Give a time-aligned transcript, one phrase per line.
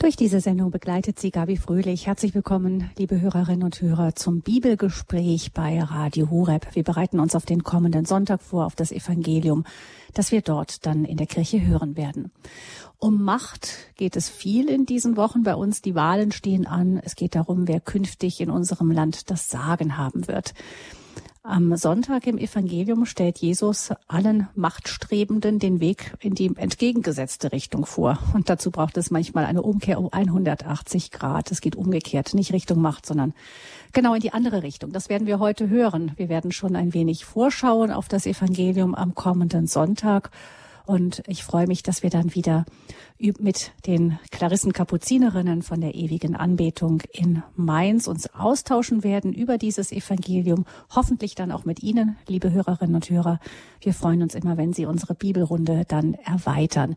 [0.00, 2.06] Durch diese Sendung begleitet sie Gabi Fröhlich.
[2.06, 6.74] Herzlich willkommen, liebe Hörerinnen und Hörer, zum Bibelgespräch bei Radio Horeb.
[6.74, 9.64] Wir bereiten uns auf den kommenden Sonntag vor, auf das Evangelium,
[10.14, 12.32] das wir dort dann in der Kirche hören werden.
[12.98, 15.82] Um Macht geht es viel in diesen Wochen bei uns.
[15.82, 16.98] Die Wahlen stehen an.
[17.04, 20.54] Es geht darum, wer künftig in unserem Land das Sagen haben wird.
[21.42, 28.18] Am Sonntag im Evangelium stellt Jesus allen Machtstrebenden den Weg in die entgegengesetzte Richtung vor.
[28.34, 31.50] Und dazu braucht es manchmal eine Umkehr um 180 Grad.
[31.50, 33.32] Es geht umgekehrt, nicht Richtung Macht, sondern
[33.94, 34.92] genau in die andere Richtung.
[34.92, 36.12] Das werden wir heute hören.
[36.16, 40.30] Wir werden schon ein wenig vorschauen auf das Evangelium am kommenden Sonntag
[40.90, 42.64] und ich freue mich, dass wir dann wieder
[43.20, 50.64] mit den Klarissen-Kapuzinerinnen von der ewigen Anbetung in Mainz uns austauschen werden über dieses Evangelium.
[50.92, 53.38] Hoffentlich dann auch mit Ihnen, liebe Hörerinnen und Hörer.
[53.80, 56.96] Wir freuen uns immer, wenn Sie unsere Bibelrunde dann erweitern.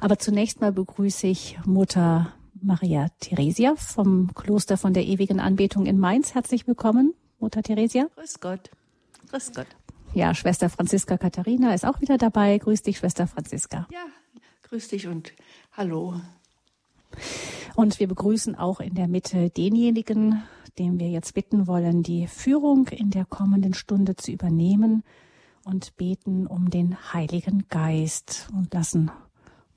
[0.00, 5.98] Aber zunächst mal begrüße ich Mutter Maria Theresia vom Kloster von der ewigen Anbetung in
[5.98, 6.34] Mainz.
[6.34, 8.06] Herzlich willkommen, Mutter Theresia.
[8.14, 8.70] Grüß Gott.
[9.28, 9.66] Grüß Gott.
[10.14, 12.56] Ja, Schwester Franziska Katharina ist auch wieder dabei.
[12.58, 13.88] Grüß dich, Schwester Franziska.
[13.92, 14.06] Ja,
[14.62, 15.32] grüß dich und
[15.72, 16.20] hallo.
[17.74, 20.40] Und wir begrüßen auch in der Mitte denjenigen,
[20.78, 25.02] dem wir jetzt bitten wollen, die Führung in der kommenden Stunde zu übernehmen
[25.64, 29.10] und beten um den Heiligen Geist und lassen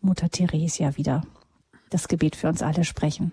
[0.01, 1.23] Mutter Theresia wieder
[1.89, 3.31] das Gebet für uns alle sprechen.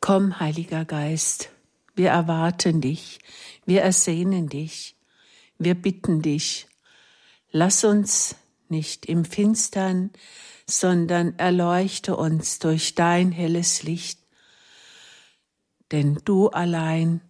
[0.00, 1.50] Komm, Heiliger Geist,
[1.94, 3.18] wir erwarten dich,
[3.64, 4.96] wir ersehnen dich,
[5.58, 6.66] wir bitten dich.
[7.50, 8.36] Lass uns
[8.68, 10.10] nicht im Finstern,
[10.66, 14.18] sondern erleuchte uns durch dein helles Licht.
[15.92, 17.20] Denn du allein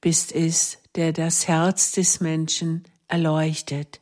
[0.00, 4.00] bist es, der das Herz des Menschen erleuchtet,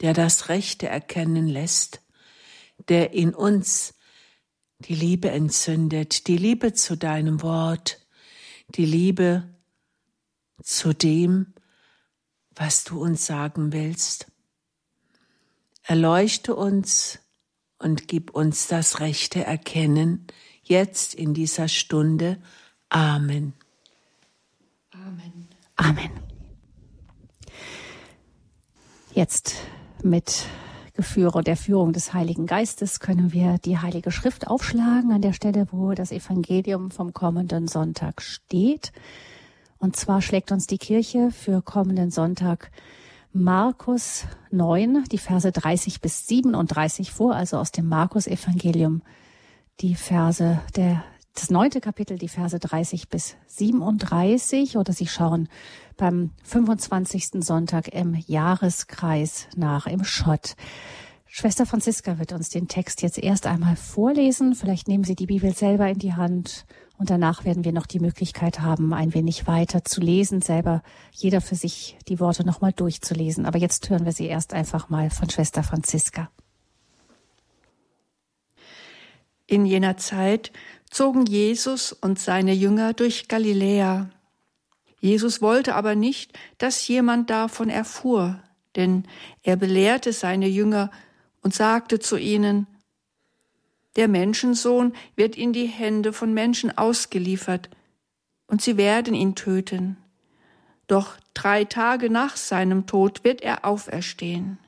[0.00, 2.00] der das Rechte erkennen lässt,
[2.88, 3.94] der in uns
[4.80, 7.99] die Liebe entzündet, die Liebe zu deinem Wort,
[8.76, 9.48] die Liebe
[10.62, 11.54] zu dem,
[12.54, 14.30] was du uns sagen willst.
[15.82, 17.18] Erleuchte uns
[17.78, 20.26] und gib uns das rechte Erkennen
[20.62, 22.40] jetzt in dieser Stunde.
[22.90, 23.54] Amen.
[24.90, 25.48] Amen.
[25.76, 26.10] Amen.
[29.14, 29.56] Jetzt
[30.02, 30.46] mit
[31.00, 35.66] Geführe der Führung des Heiligen Geistes können wir die Heilige Schrift aufschlagen an der Stelle,
[35.70, 38.92] wo das Evangelium vom kommenden Sonntag steht.
[39.78, 42.70] Und zwar schlägt uns die Kirche für kommenden Sonntag
[43.32, 49.00] Markus 9, die Verse 30 bis 37 vor, also aus dem Markus Evangelium,
[49.80, 51.02] die Verse der
[51.34, 55.48] das neunte Kapitel, die Verse 30 bis 37, oder Sie schauen
[56.00, 57.44] beim 25.
[57.44, 60.56] Sonntag im Jahreskreis nach im Schott.
[61.26, 64.54] Schwester Franziska wird uns den Text jetzt erst einmal vorlesen.
[64.54, 66.64] Vielleicht nehmen Sie die Bibel selber in die Hand
[66.98, 71.40] und danach werden wir noch die Möglichkeit haben, ein wenig weiter zu lesen, selber jeder
[71.40, 73.44] für sich die Worte nochmal durchzulesen.
[73.44, 76.30] Aber jetzt hören wir sie erst einfach mal von Schwester Franziska.
[79.46, 80.50] In jener Zeit
[80.90, 84.08] zogen Jesus und seine Jünger durch Galiläa.
[85.00, 88.42] Jesus wollte aber nicht, dass jemand davon erfuhr,
[88.76, 89.04] denn
[89.42, 90.90] er belehrte seine Jünger
[91.42, 92.66] und sagte zu ihnen,
[93.96, 97.70] der Menschensohn wird in die Hände von Menschen ausgeliefert,
[98.46, 99.96] und sie werden ihn töten.
[100.86, 104.58] Doch drei Tage nach seinem Tod wird er auferstehen.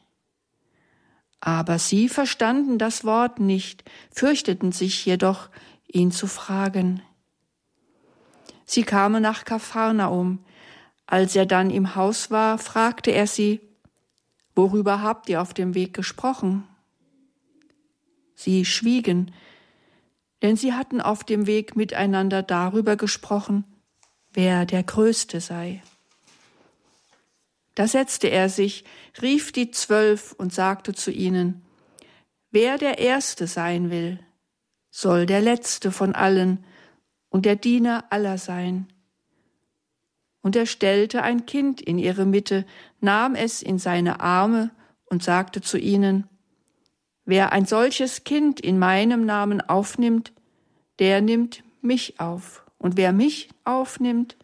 [1.40, 5.50] Aber sie verstanden das Wort nicht, fürchteten sich jedoch,
[5.88, 7.02] ihn zu fragen.
[8.64, 10.44] Sie kamen nach Kapharnaum.
[11.06, 13.60] Als er dann im Haus war, fragte er sie,
[14.54, 16.68] Worüber habt ihr auf dem Weg gesprochen?
[18.34, 19.32] Sie schwiegen,
[20.42, 23.64] denn sie hatten auf dem Weg miteinander darüber gesprochen,
[24.32, 25.82] wer der Größte sei.
[27.74, 28.84] Da setzte er sich,
[29.22, 31.62] rief die Zwölf und sagte zu ihnen,
[32.50, 34.20] Wer der Erste sein will,
[34.90, 36.64] soll der Letzte von allen
[37.32, 38.86] und der Diener aller sein.
[40.42, 42.66] Und er stellte ein Kind in ihre Mitte,
[43.00, 44.70] nahm es in seine Arme
[45.06, 46.28] und sagte zu ihnen,
[47.24, 50.32] Wer ein solches Kind in meinem Namen aufnimmt,
[50.98, 52.66] der nimmt mich auf.
[52.78, 54.36] Und wer mich aufnimmt,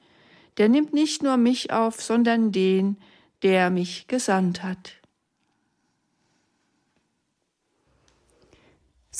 [0.56, 2.96] der nimmt nicht nur mich auf, sondern den,
[3.42, 4.97] der mich gesandt hat.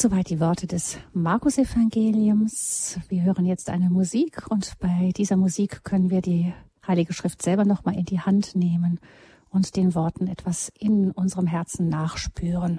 [0.01, 3.01] Soweit die Worte des Markus-Evangeliums.
[3.09, 6.55] Wir hören jetzt eine Musik und bei dieser Musik können wir die
[6.87, 9.01] Heilige Schrift selber nochmal in die Hand nehmen
[9.51, 12.79] und den Worten etwas in unserem Herzen nachspüren.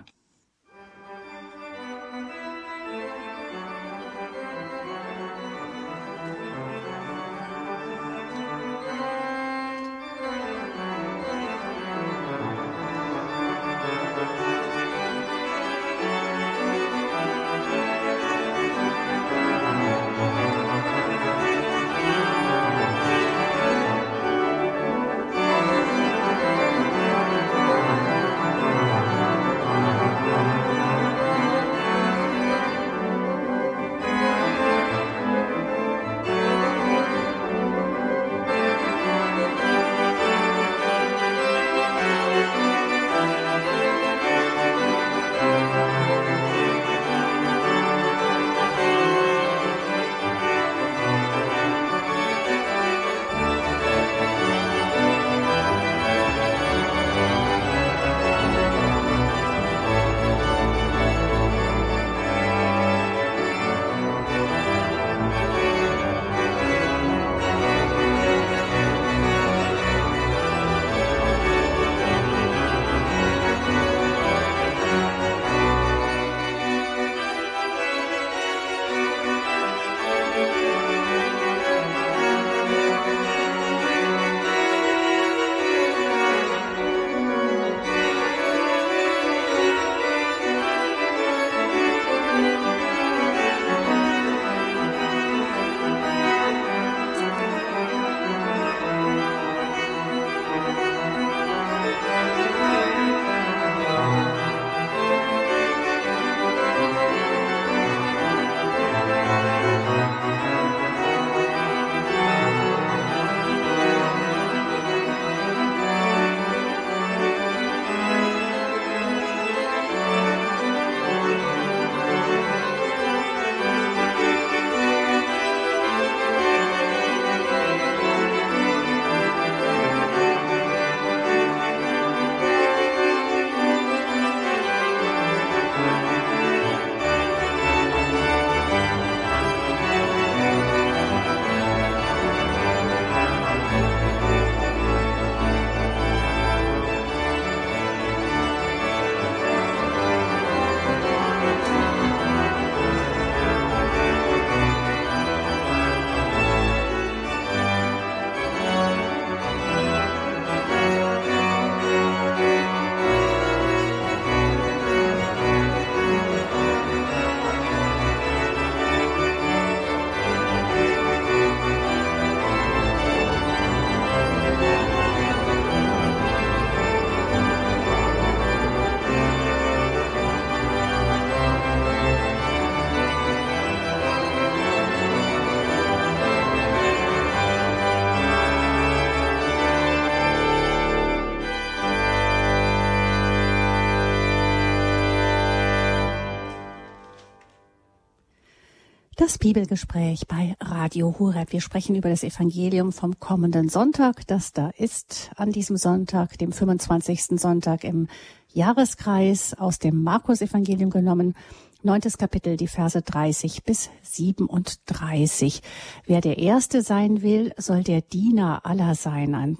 [199.19, 201.51] Das Bibelgespräch bei Radio Hureb.
[201.51, 206.53] Wir sprechen über das Evangelium vom kommenden Sonntag, das da ist an diesem Sonntag, dem
[206.53, 207.37] 25.
[207.37, 208.07] Sonntag im
[208.53, 211.35] Jahreskreis aus dem Markus-Evangelium genommen.
[211.83, 215.63] Neuntes Kapitel, die Verse 30 bis 37.
[216.05, 219.35] Wer der Erste sein will, soll der Diener aller sein.
[219.35, 219.57] Ein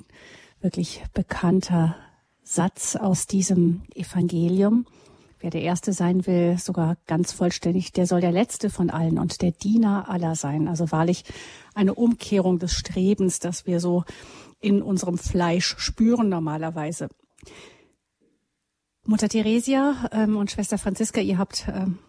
[0.62, 1.98] wirklich bekannter
[2.44, 4.86] Satz aus diesem Evangelium.
[5.39, 9.41] Wer der Erste sein will, sogar ganz vollständig, der soll der Letzte von allen und
[9.41, 10.67] der Diener aller sein.
[10.67, 11.24] Also wahrlich
[11.74, 14.03] eine Umkehrung des Strebens, das wir so
[14.60, 17.08] in unserem Fleisch spüren normalerweise.
[19.05, 22.00] Mutter Theresia ähm, und Schwester Franziska, ihr habt ähm,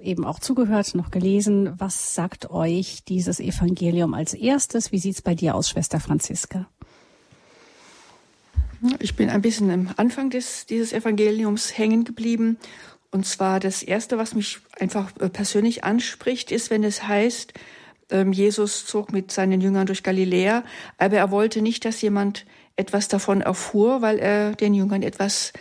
[0.00, 1.74] eben auch zugehört, noch gelesen.
[1.78, 4.92] Was sagt euch dieses Evangelium als erstes?
[4.92, 6.68] Wie sieht's bei dir aus, Schwester Franziska?
[9.00, 12.58] Ich bin ein bisschen am Anfang des, dieses Evangeliums hängen geblieben.
[13.10, 17.54] Und zwar das Erste, was mich einfach äh, persönlich anspricht, ist, wenn es heißt,
[18.10, 20.62] ähm, Jesus zog mit seinen Jüngern durch Galiläa,
[20.98, 22.44] aber er wollte nicht, dass jemand
[22.76, 25.52] etwas davon erfuhr, weil er den Jüngern etwas,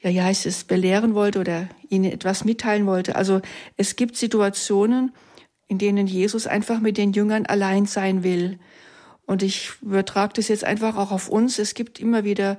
[0.00, 3.16] ja, wie heißt es, belehren wollte oder ihnen etwas mitteilen wollte.
[3.16, 3.42] Also
[3.76, 5.12] es gibt Situationen,
[5.68, 8.58] in denen Jesus einfach mit den Jüngern allein sein will.
[9.32, 11.58] Und ich übertrage das jetzt einfach auch auf uns.
[11.58, 12.58] Es gibt immer wieder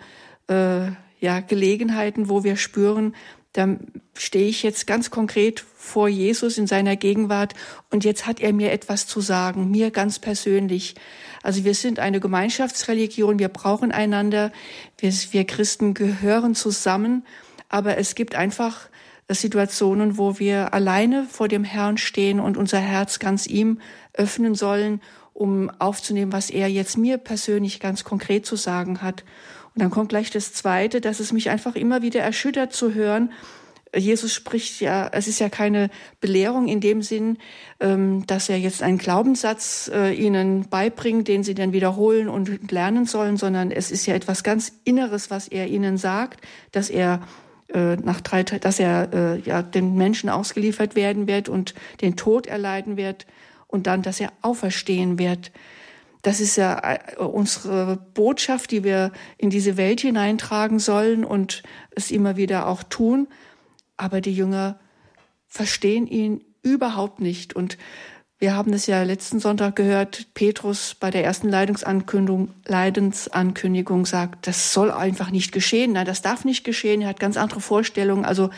[0.49, 0.87] äh,
[1.19, 3.13] ja, Gelegenheiten, wo wir spüren,
[3.53, 3.77] da
[4.15, 7.53] stehe ich jetzt ganz konkret vor Jesus in seiner Gegenwart
[7.91, 10.95] und jetzt hat er mir etwas zu sagen, mir ganz persönlich.
[11.43, 14.51] Also wir sind eine Gemeinschaftsreligion, wir brauchen einander,
[14.97, 17.23] wir, wir Christen gehören zusammen,
[17.69, 18.89] aber es gibt einfach
[19.29, 23.79] Situationen, wo wir alleine vor dem Herrn stehen und unser Herz ganz ihm
[24.13, 24.99] öffnen sollen
[25.33, 29.23] um aufzunehmen, was er jetzt mir persönlich ganz konkret zu sagen hat.
[29.73, 33.31] Und dann kommt gleich das Zweite, dass es mich einfach immer wieder erschüttert zu hören.
[33.95, 37.37] Jesus spricht ja, es ist ja keine Belehrung in dem Sinn,
[37.79, 43.05] ähm, dass er jetzt einen Glaubenssatz äh, ihnen beibringt, den sie dann wiederholen und lernen
[43.05, 47.21] sollen, sondern es ist ja etwas ganz Inneres, was er ihnen sagt, dass er
[47.73, 52.47] äh, nach drei, dass er äh, ja den Menschen ausgeliefert werden wird und den Tod
[52.47, 53.27] erleiden wird
[53.73, 55.51] und dann, dass er auferstehen wird.
[56.21, 62.11] Das ist ja äh, unsere Botschaft, die wir in diese Welt hineintragen sollen und es
[62.11, 63.27] immer wieder auch tun.
[63.97, 64.79] Aber die Jünger
[65.47, 67.55] verstehen ihn überhaupt nicht.
[67.55, 67.79] Und
[68.43, 74.91] wir haben es ja letzten Sonntag gehört, Petrus bei der ersten Leidensankündigung sagt, das soll
[74.91, 75.93] einfach nicht geschehen.
[75.93, 77.01] Nein, das darf nicht geschehen.
[77.01, 78.25] Er hat ganz andere Vorstellungen.
[78.25, 78.49] Also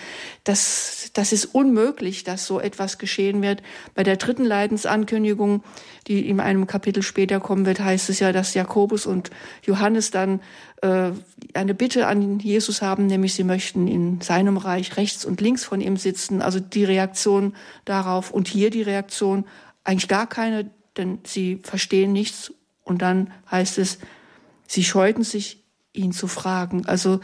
[0.43, 3.61] das, das ist unmöglich, dass so etwas geschehen wird.
[3.93, 5.63] Bei der dritten Leidensankündigung,
[6.07, 9.29] die in einem Kapitel später kommen wird, heißt es ja, dass Jakobus und
[9.61, 10.39] Johannes dann
[10.81, 11.11] äh,
[11.53, 15.79] eine Bitte an Jesus haben, nämlich sie möchten in seinem Reich rechts und links von
[15.79, 16.41] ihm sitzen.
[16.41, 17.53] Also die Reaktion
[17.85, 19.45] darauf und hier die Reaktion,
[19.85, 22.53] eigentlich gar keine, denn sie verstehen nichts.
[22.83, 23.99] Und dann heißt es,
[24.67, 25.63] sie scheuten sich,
[25.93, 26.85] ihn zu fragen.
[26.85, 27.21] Also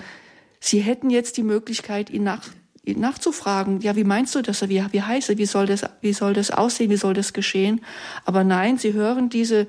[0.62, 2.48] sie hätten jetzt die Möglichkeit, ihn, nach,
[2.86, 3.82] ihn nachzufragen.
[3.82, 4.62] Ja, wie meinst du das?
[4.70, 5.38] Wie, wie heißt es?
[5.38, 6.90] Wie soll das, wie soll das aussehen?
[6.90, 7.82] Wie soll das geschehen?
[8.24, 9.68] Aber nein, sie hören diese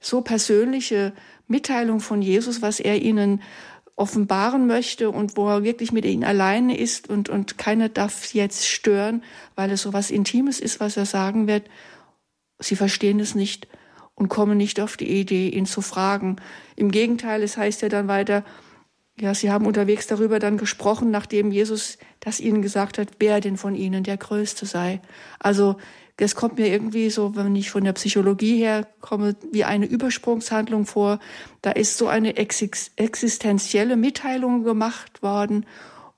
[0.00, 1.12] so persönliche
[1.46, 3.40] Mitteilung von Jesus, was er ihnen
[3.96, 8.66] offenbaren möchte und wo er wirklich mit ihnen alleine ist und, und keiner darf jetzt
[8.66, 9.22] stören,
[9.54, 11.64] weil es so was Intimes ist, was er sagen wird.
[12.64, 13.68] Sie verstehen es nicht
[14.14, 16.36] und kommen nicht auf die Idee, ihn zu fragen.
[16.76, 18.44] Im Gegenteil, es heißt ja dann weiter,
[19.20, 23.56] ja, sie haben unterwegs darüber dann gesprochen, nachdem Jesus das ihnen gesagt hat, wer denn
[23.56, 25.00] von ihnen der Größte sei.
[25.38, 25.76] Also,
[26.16, 30.86] das kommt mir irgendwie so, wenn ich von der Psychologie her komme, wie eine Übersprungshandlung
[30.86, 31.18] vor.
[31.60, 35.66] Da ist so eine existenzielle Mitteilung gemacht worden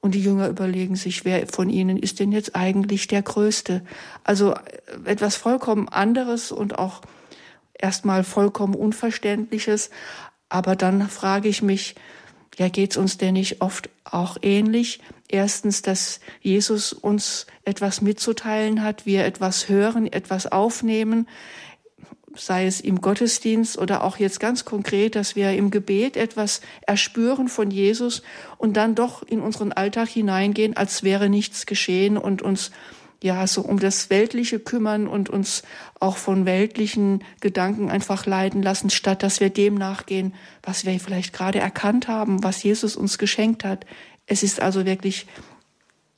[0.06, 3.82] und die Jünger überlegen sich, wer von ihnen ist denn jetzt eigentlich der Größte?
[4.25, 4.58] Also äh,
[5.04, 7.02] etwas vollkommen anderes und auch
[7.75, 9.90] erstmal vollkommen Unverständliches.
[10.48, 11.96] Aber dann frage ich mich,
[12.56, 15.00] ja, geht's uns denn nicht oft auch ähnlich?
[15.28, 21.26] Erstens, dass Jesus uns etwas mitzuteilen hat, wir etwas hören, etwas aufnehmen,
[22.36, 27.48] sei es im Gottesdienst oder auch jetzt ganz konkret, dass wir im Gebet etwas erspüren
[27.48, 28.22] von Jesus
[28.58, 32.70] und dann doch in unseren Alltag hineingehen, als wäre nichts geschehen und uns
[33.22, 35.62] ja so um das Weltliche kümmern und uns
[36.00, 41.32] auch von weltlichen Gedanken einfach leiden lassen, statt dass wir dem nachgehen, was wir vielleicht
[41.32, 43.86] gerade erkannt haben, was Jesus uns geschenkt hat.
[44.26, 45.26] Es ist also wirklich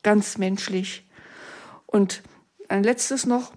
[0.02, 1.04] ganz menschlich.
[1.87, 2.22] Und
[2.68, 3.52] ein letztes noch,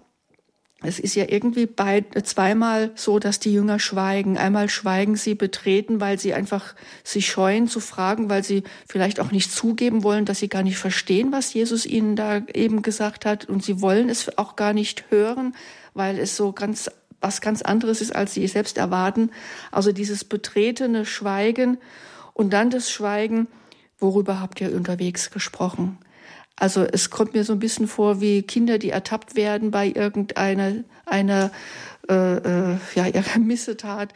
[0.82, 4.36] es ist ja irgendwie bei, zweimal so, dass die Jünger schweigen.
[4.36, 6.74] Einmal schweigen sie betreten, weil sie einfach
[7.04, 10.78] sich scheuen zu fragen, weil sie vielleicht auch nicht zugeben wollen, dass sie gar nicht
[10.78, 13.44] verstehen, was Jesus ihnen da eben gesagt hat.
[13.44, 15.54] Und sie wollen es auch gar nicht hören,
[15.94, 19.30] weil es so ganz, was ganz anderes ist, als sie selbst erwarten.
[19.70, 21.78] Also dieses betretene Schweigen
[22.34, 23.46] und dann das Schweigen,
[24.00, 25.98] worüber habt ihr unterwegs gesprochen?
[26.62, 30.84] Also es kommt mir so ein bisschen vor wie Kinder, die ertappt werden bei irgendeiner
[31.06, 31.50] einer,
[32.08, 33.06] äh, äh, ja,
[33.40, 34.14] Missetat,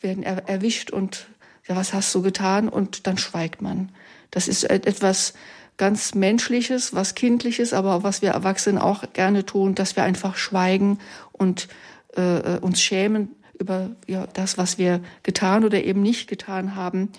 [0.00, 1.28] werden er, erwischt und
[1.68, 2.68] ja, was hast du getan?
[2.68, 3.90] Und dann schweigt man.
[4.32, 5.34] Das ist etwas
[5.76, 10.98] ganz Menschliches, was Kindliches, aber was wir Erwachsenen auch gerne tun, dass wir einfach schweigen
[11.30, 11.68] und
[12.16, 17.12] äh, uns schämen über ja, das, was wir getan oder eben nicht getan haben.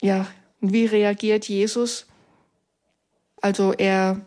[0.00, 0.26] Ja,
[0.60, 2.08] wie reagiert Jesus?
[3.40, 4.20] Also er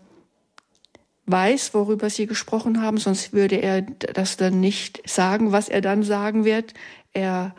[1.25, 6.03] weiß, worüber sie gesprochen haben, sonst würde er das dann nicht sagen, was er dann
[6.03, 6.73] sagen wird.
[7.13, 7.55] Er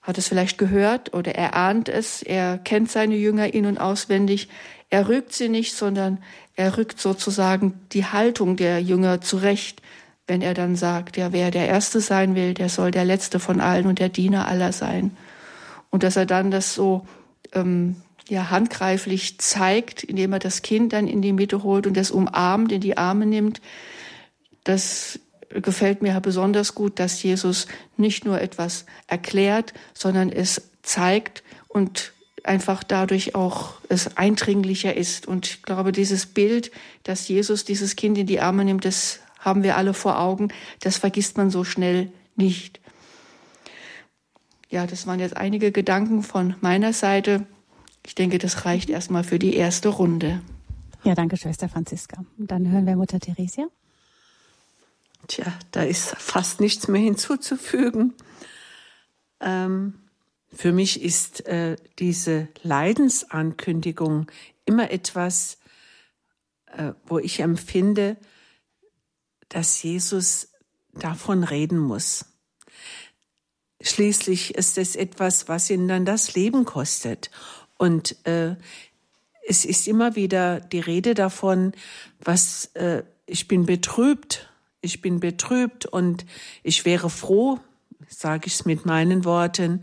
[0.00, 4.48] hat es vielleicht gehört oder er ahnt es, er kennt seine Jünger in und auswendig.
[4.90, 6.18] Er rügt sie nicht, sondern
[6.54, 9.80] er rückt sozusagen die Haltung der Jünger zurecht,
[10.26, 13.60] wenn er dann sagt, ja, wer der Erste sein will, der soll der Letzte von
[13.60, 15.16] allen und der Diener aller sein.
[15.90, 17.06] Und dass er dann das so
[17.52, 17.96] ähm,
[18.28, 22.72] ja handgreiflich zeigt, indem er das Kind dann in die Mitte holt und das umarmt,
[22.72, 23.60] in die Arme nimmt.
[24.64, 32.12] Das gefällt mir besonders gut, dass Jesus nicht nur etwas erklärt, sondern es zeigt und
[32.44, 35.26] einfach dadurch auch es eindringlicher ist.
[35.26, 36.70] Und ich glaube, dieses Bild,
[37.04, 40.48] dass Jesus dieses Kind in die Arme nimmt, das haben wir alle vor Augen.
[40.80, 42.80] Das vergisst man so schnell nicht.
[44.70, 47.46] Ja, das waren jetzt einige Gedanken von meiner Seite.
[48.04, 50.40] Ich denke, das reicht erstmal für die erste Runde.
[51.04, 52.24] Ja, danke, Schwester Franziska.
[52.36, 53.66] Dann hören wir Mutter Theresia.
[55.28, 58.14] Tja, da ist fast nichts mehr hinzuzufügen.
[59.40, 59.94] Ähm,
[60.52, 64.30] für mich ist äh, diese Leidensankündigung
[64.64, 65.58] immer etwas,
[66.66, 68.16] äh, wo ich empfinde,
[69.48, 70.48] dass Jesus
[70.92, 72.26] davon reden muss.
[73.80, 77.30] Schließlich ist es etwas, was ihn dann das Leben kostet.
[77.82, 78.54] Und äh,
[79.44, 81.72] es ist immer wieder die Rede davon,
[82.20, 84.48] was äh, ich bin betrübt,
[84.80, 86.24] ich bin betrübt und
[86.62, 87.58] ich wäre froh,
[88.08, 89.80] sage ich es mit meinen Worten,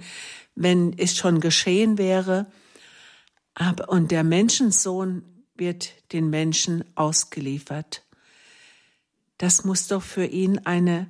[0.56, 2.46] wenn es schon geschehen wäre.
[3.54, 5.22] Aber und der Menschensohn
[5.58, 8.06] wird den Menschen ausgeliefert.
[9.38, 11.10] Das muss doch für ihn eine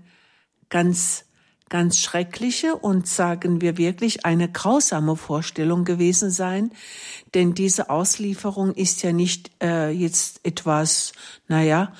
[0.69, 1.25] ganz
[1.69, 6.71] ganz schreckliche und sagen wir wirklich eine grausame Vorstellung gewesen sein,
[7.33, 11.13] denn diese Auslieferung ist ja nicht äh, jetzt etwas,
[11.47, 11.93] naja,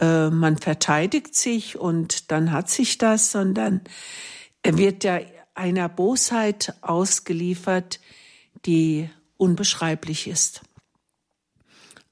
[0.00, 3.80] äh, man verteidigt sich und dann hat sich das, sondern
[4.62, 5.20] er wird ja
[5.54, 8.00] einer Bosheit ausgeliefert,
[8.64, 10.62] die unbeschreiblich ist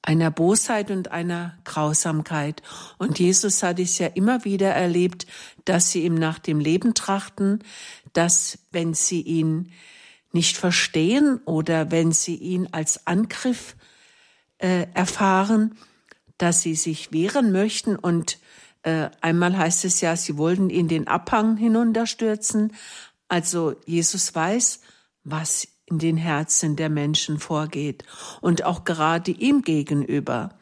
[0.04, 2.62] einer Bosheit und einer Grausamkeit.
[2.98, 5.26] Und Jesus hat es ja immer wieder erlebt,
[5.64, 7.60] dass sie ihm nach dem Leben trachten,
[8.12, 9.72] dass wenn sie ihn
[10.32, 13.76] nicht verstehen oder wenn sie ihn als Angriff
[14.58, 15.76] äh, erfahren,
[16.36, 18.38] dass sie sich wehren möchten und
[18.82, 22.74] äh, einmal heißt es ja, sie wollten ihn den Abhang hinunterstürzen.
[23.28, 24.80] Also Jesus weiß,
[25.22, 28.04] was in den Herzen der Menschen vorgeht
[28.40, 30.58] und auch gerade ihm gegenüber,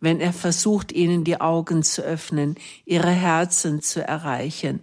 [0.00, 4.80] wenn er versucht, ihnen die Augen zu öffnen, ihre Herzen zu erreichen,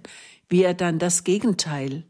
[0.50, 2.06] wie er dann das Gegenteil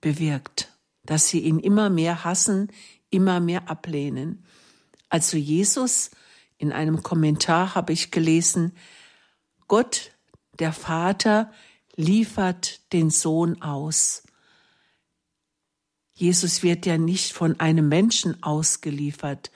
[0.00, 2.68] bewirkt, dass sie ihn immer mehr hassen,
[3.10, 4.44] immer mehr ablehnen.
[5.08, 6.10] Also Jesus,
[6.58, 8.72] in einem Kommentar habe ich gelesen,
[9.68, 10.12] Gott,
[10.58, 11.52] der Vater,
[11.96, 14.24] liefert den Sohn aus.
[16.22, 19.50] Jesus wird ja nicht von einem Menschen ausgeliefert,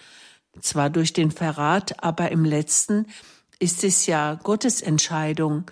[0.61, 3.07] zwar durch den Verrat, aber im letzten
[3.61, 5.71] ist es ja Gottes Entscheidung,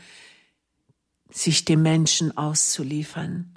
[1.33, 3.57] sich dem Menschen auszuliefern.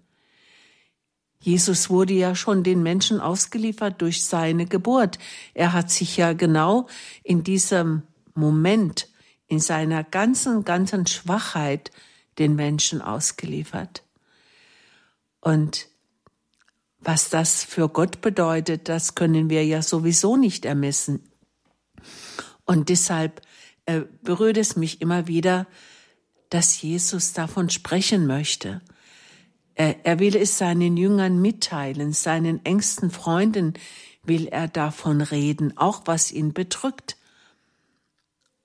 [1.40, 5.20] Jesus wurde ja schon den Menschen ausgeliefert durch seine Geburt.
[5.54, 6.88] Er hat sich ja genau
[7.22, 8.02] in diesem
[8.34, 9.10] Moment,
[9.46, 11.92] in seiner ganzen, ganzen Schwachheit
[12.40, 14.02] den Menschen ausgeliefert.
[15.40, 15.88] Und
[17.00, 21.24] was das für Gott bedeutet, das können wir ja sowieso nicht ermessen.
[22.66, 23.42] Und deshalb
[23.86, 25.68] äh, berührt es mich immer wieder,
[26.50, 28.82] dass Jesus davon sprechen möchte.
[29.76, 33.76] Er, will es seinen Jüngern mitteilen, seinen engsten Freunden
[34.24, 37.16] will er davon reden, auch was ihn bedrückt.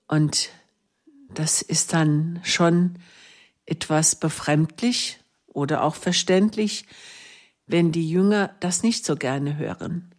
[0.07, 0.49] Und
[1.29, 2.97] das ist dann schon
[3.67, 6.85] etwas befremdlich oder auch verständlich,
[7.67, 10.13] wenn die Jünger das nicht so gerne hören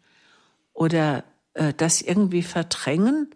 [0.73, 3.31] oder äh, das irgendwie verdrängen.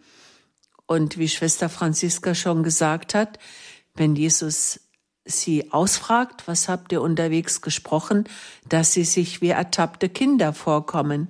[0.86, 3.38] Und wie Schwester Franziska schon gesagt hat,
[3.94, 4.80] wenn Jesus
[5.24, 8.24] sie ausfragt, was habt ihr unterwegs gesprochen,
[8.66, 11.28] dass sie sich wie ertappte Kinder vorkommen,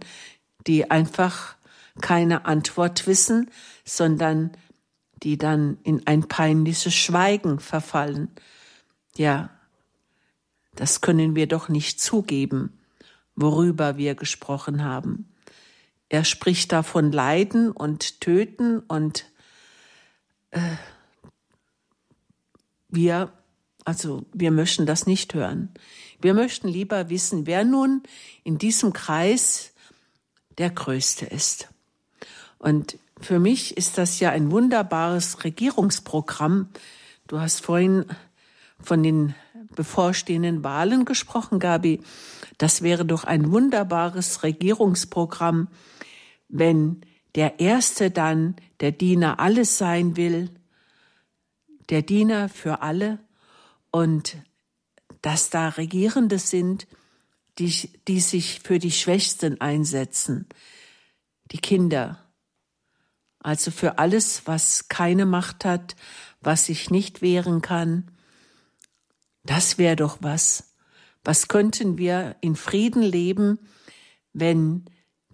[0.66, 1.56] die einfach
[2.00, 3.50] keine Antwort wissen,
[3.84, 4.52] sondern
[5.22, 8.28] die dann in ein peinliches Schweigen verfallen.
[9.16, 9.50] Ja,
[10.78, 12.78] das können wir doch nicht zugeben,
[13.34, 15.28] worüber wir gesprochen haben.
[16.08, 19.26] Er spricht da von Leiden und Töten und
[20.52, 20.60] äh,
[22.88, 23.32] wir,
[23.84, 25.74] also wir möchten das nicht hören.
[26.20, 28.04] Wir möchten lieber wissen, wer nun
[28.44, 29.72] in diesem Kreis
[30.58, 31.68] der Größte ist.
[32.58, 36.68] Und für mich ist das ja ein wunderbares Regierungsprogramm.
[37.26, 38.04] Du hast vorhin
[38.80, 39.34] von den
[39.78, 42.00] bevorstehenden Wahlen gesprochen, Gabi.
[42.58, 45.68] Das wäre doch ein wunderbares Regierungsprogramm,
[46.48, 47.02] wenn
[47.36, 50.50] der Erste dann der Diener alles sein will,
[51.90, 53.20] der Diener für alle
[53.92, 54.36] und
[55.22, 56.88] dass da Regierende sind,
[57.60, 57.72] die,
[58.08, 60.48] die sich für die Schwächsten einsetzen,
[61.52, 62.18] die Kinder,
[63.38, 65.94] also für alles, was keine Macht hat,
[66.40, 68.10] was sich nicht wehren kann.
[69.44, 70.74] Das wäre doch was.
[71.24, 73.58] Was könnten wir in Frieden leben,
[74.32, 74.84] wenn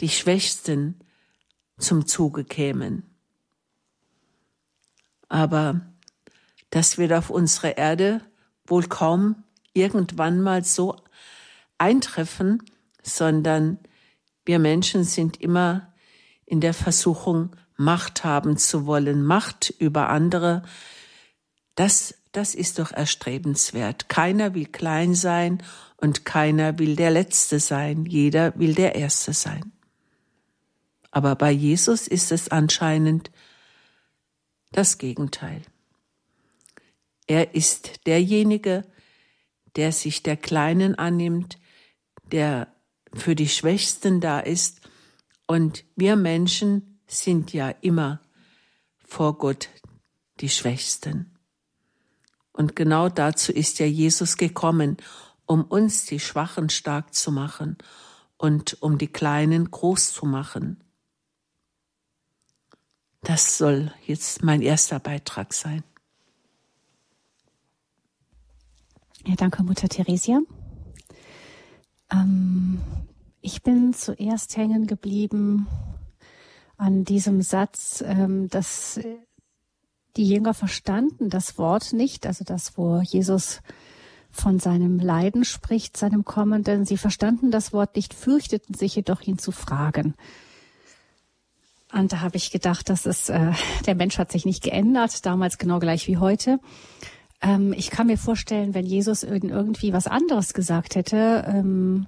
[0.00, 0.98] die Schwächsten
[1.78, 3.02] zum Zuge kämen?
[5.28, 5.80] Aber
[6.70, 8.20] das wird auf unserer Erde
[8.66, 10.96] wohl kaum irgendwann mal so
[11.78, 12.62] eintreffen,
[13.02, 13.78] sondern
[14.44, 15.92] wir Menschen sind immer
[16.46, 20.62] in der Versuchung, Macht haben zu wollen, Macht über andere,
[21.74, 24.08] das, das ist doch erstrebenswert.
[24.08, 25.62] Keiner will klein sein
[25.96, 29.72] und keiner will der Letzte sein, jeder will der Erste sein.
[31.10, 33.30] Aber bei Jesus ist es anscheinend
[34.72, 35.62] das Gegenteil.
[37.26, 38.84] Er ist derjenige,
[39.76, 41.58] der sich der Kleinen annimmt,
[42.32, 42.68] der
[43.12, 44.80] für die Schwächsten da ist,
[45.46, 48.20] und wir Menschen sind ja immer
[48.98, 49.68] vor Gott
[50.40, 51.33] die Schwächsten.
[52.54, 54.96] Und genau dazu ist ja Jesus gekommen,
[55.44, 57.76] um uns die Schwachen stark zu machen
[58.38, 60.82] und um die Kleinen groß zu machen.
[63.22, 65.82] Das soll jetzt mein erster Beitrag sein.
[69.26, 70.40] Ja, danke, Mutter Theresia.
[72.12, 72.80] Ähm,
[73.40, 75.66] ich bin zuerst hängen geblieben
[76.76, 79.00] an diesem Satz, ähm, dass
[80.16, 83.60] die Jünger verstanden das Wort nicht, also das, wo Jesus
[84.30, 86.84] von seinem Leiden spricht, seinem Kommenden.
[86.84, 90.14] Sie verstanden das Wort nicht, fürchteten sich jedoch, ihn zu fragen.
[91.92, 93.52] Und da habe ich gedacht, dass es, äh,
[93.86, 96.58] der Mensch hat sich nicht geändert, damals genau gleich wie heute.
[97.40, 102.06] Ähm, ich kann mir vorstellen, wenn Jesus irgendwie was anderes gesagt hätte, ähm,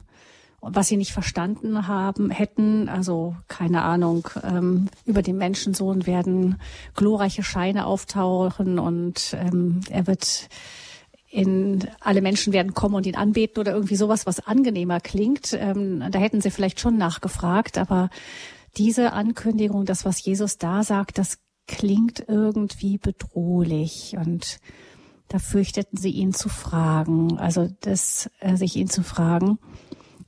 [0.70, 2.88] was sie nicht verstanden haben hätten.
[2.88, 6.60] Also keine Ahnung, ähm, über den Menschensohn werden
[6.94, 10.48] glorreiche Scheine auftauchen und ähm, er wird
[11.28, 15.52] in alle Menschen werden kommen und ihn anbeten oder irgendwie sowas, was angenehmer klingt.
[15.52, 18.10] Ähm, da hätten sie vielleicht schon nachgefragt, aber
[18.76, 24.60] diese Ankündigung, das, was Jesus da sagt, das klingt irgendwie bedrohlich und
[25.28, 29.58] da fürchteten sie ihn zu fragen, also das, äh, sich ihn zu fragen.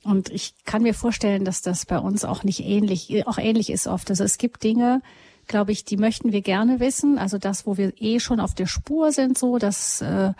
[0.09, 3.85] Und ich kann mir vorstellen, dass das bei uns auch nicht ähnlich, auch ähnlich ist
[3.85, 4.09] oft.
[4.09, 5.03] Also es gibt Dinge,
[5.47, 7.19] glaube ich, die möchten wir gerne wissen.
[7.19, 10.33] Also das, wo wir eh schon auf der Spur sind, so das, äh,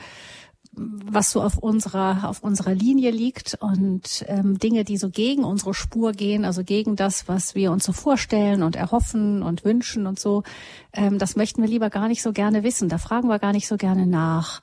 [0.71, 5.75] was so auf unserer auf unserer Linie liegt und ähm, Dinge, die so gegen unsere
[5.75, 10.19] Spur gehen, also gegen das, was wir uns so vorstellen und erhoffen und wünschen und
[10.19, 10.43] so,
[10.93, 12.89] ähm, das möchten wir lieber gar nicht so gerne wissen.
[12.89, 14.61] Da fragen wir gar nicht so gerne nach.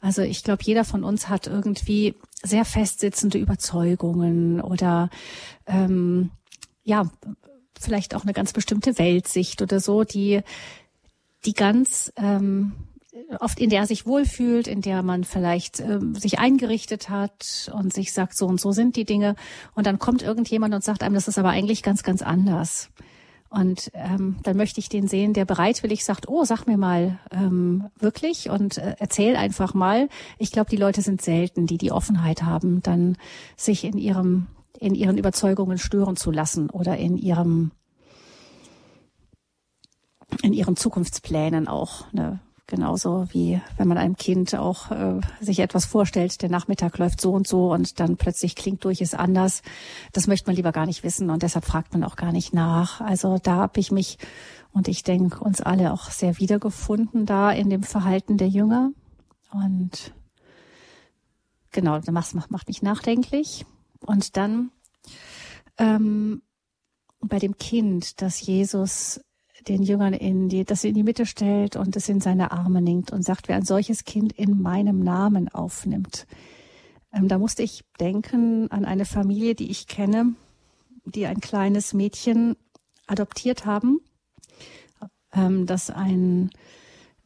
[0.00, 2.14] Also ich glaube, jeder von uns hat irgendwie
[2.46, 5.10] sehr festsitzende Überzeugungen oder
[5.66, 6.30] ähm,
[6.84, 7.10] ja,
[7.78, 10.42] vielleicht auch eine ganz bestimmte Weltsicht oder so, die,
[11.44, 12.72] die ganz ähm,
[13.40, 17.92] oft in der er sich wohlfühlt, in der man vielleicht ähm, sich eingerichtet hat und
[17.92, 19.36] sich sagt, so und so sind die Dinge.
[19.74, 22.90] Und dann kommt irgendjemand und sagt einem, das ist aber eigentlich ganz, ganz anders.
[23.48, 27.88] Und ähm, dann möchte ich den sehen, der bereitwillig sagt, oh, sag mir mal ähm,
[27.98, 30.08] wirklich und äh, erzähl einfach mal.
[30.38, 33.16] Ich glaube, die Leute sind selten, die die Offenheit haben, dann
[33.56, 34.46] sich in ihrem
[34.78, 37.70] in ihren Überzeugungen stören zu lassen oder in ihrem
[40.42, 42.12] in ihren Zukunftsplänen auch.
[42.12, 42.40] Ne?
[42.68, 47.32] Genauso wie wenn man einem Kind auch äh, sich etwas vorstellt, der Nachmittag läuft so
[47.32, 49.62] und so und dann plötzlich klingt durch, ist anders.
[50.12, 53.00] Das möchte man lieber gar nicht wissen und deshalb fragt man auch gar nicht nach.
[53.00, 54.18] Also da habe ich mich
[54.72, 58.90] und ich denke uns alle auch sehr wiedergefunden da in dem Verhalten der Jünger.
[59.52, 60.12] Und
[61.70, 63.64] genau, das macht, macht mich nachdenklich.
[64.00, 64.72] Und dann
[65.78, 66.42] ähm,
[67.20, 69.20] bei dem Kind, das Jesus
[69.68, 73.12] den Jüngern in die, das in die Mitte stellt und es in seine Arme nimmt
[73.12, 76.26] und sagt, wer ein solches Kind in meinem Namen aufnimmt.
[77.12, 80.34] Ähm, da musste ich denken an eine Familie, die ich kenne,
[81.04, 82.56] die ein kleines Mädchen
[83.06, 84.00] adoptiert haben,
[85.32, 86.50] ähm, das ein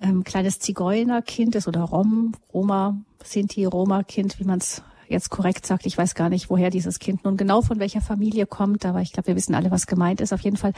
[0.00, 5.86] ähm, kleines Zigeunerkind ist oder Rom, Roma, Sinti, Roma-Kind, wie man es jetzt korrekt sagt.
[5.86, 9.12] Ich weiß gar nicht, woher dieses Kind nun genau von welcher Familie kommt, aber ich
[9.12, 10.32] glaube, wir wissen alle, was gemeint ist.
[10.32, 10.72] Auf jeden Fall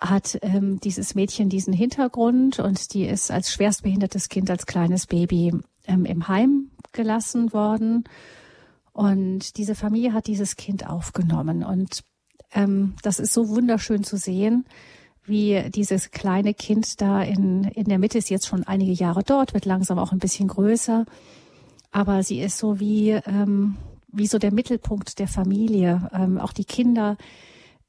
[0.00, 5.52] hat ähm, dieses Mädchen diesen Hintergrund und die ist als schwerstbehindertes Kind, als kleines Baby
[5.86, 8.04] ähm, im Heim gelassen worden.
[8.92, 11.64] Und diese Familie hat dieses Kind aufgenommen.
[11.64, 12.02] Und
[12.52, 14.64] ähm, das ist so wunderschön zu sehen,
[15.24, 19.54] wie dieses kleine Kind da in, in der Mitte ist jetzt schon einige Jahre dort,
[19.54, 21.06] wird langsam auch ein bisschen größer.
[21.90, 23.76] Aber sie ist so wie, ähm,
[24.08, 26.08] wie so der Mittelpunkt der Familie.
[26.12, 27.16] Ähm, auch die Kinder,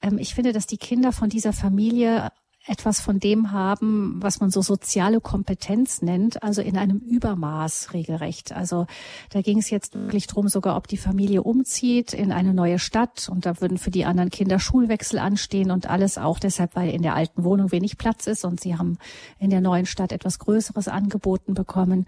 [0.01, 2.31] ähm, ich finde, dass die Kinder von dieser Familie
[2.67, 8.53] etwas von dem haben, was man so soziale Kompetenz nennt, also in einem Übermaß regelrecht.
[8.53, 8.88] Also
[9.29, 13.29] da ging es jetzt wirklich drum, sogar ob die Familie umzieht in eine neue Stadt
[13.29, 17.03] und da würden für die anderen Kinder Schulwechsel anstehen und alles auch deshalb, weil in
[17.03, 18.97] der alten Wohnung wenig Platz ist und sie haben
[19.38, 22.08] in der neuen Stadt etwas Größeres angeboten bekommen.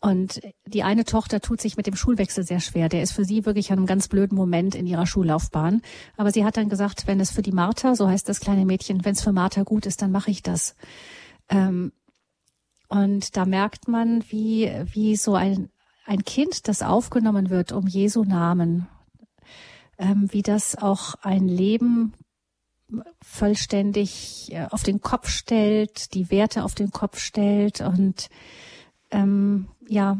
[0.00, 2.88] Und die eine Tochter tut sich mit dem Schulwechsel sehr schwer.
[2.88, 5.82] Der ist für sie wirklich an einem ganz blöden Moment in ihrer Schullaufbahn.
[6.16, 9.04] Aber sie hat dann gesagt, wenn es für die Martha, so heißt das kleine Mädchen,
[9.04, 10.74] wenn es für Martha gut ist, dann mache ich das.
[11.50, 11.92] Ähm,
[12.88, 15.68] und da merkt man, wie, wie so ein,
[16.06, 18.88] ein Kind, das aufgenommen wird um Jesu Namen,
[19.98, 22.14] ähm, wie das auch ein Leben
[23.22, 28.30] vollständig äh, auf den Kopf stellt, die Werte auf den Kopf stellt und
[29.10, 30.18] ähm, ja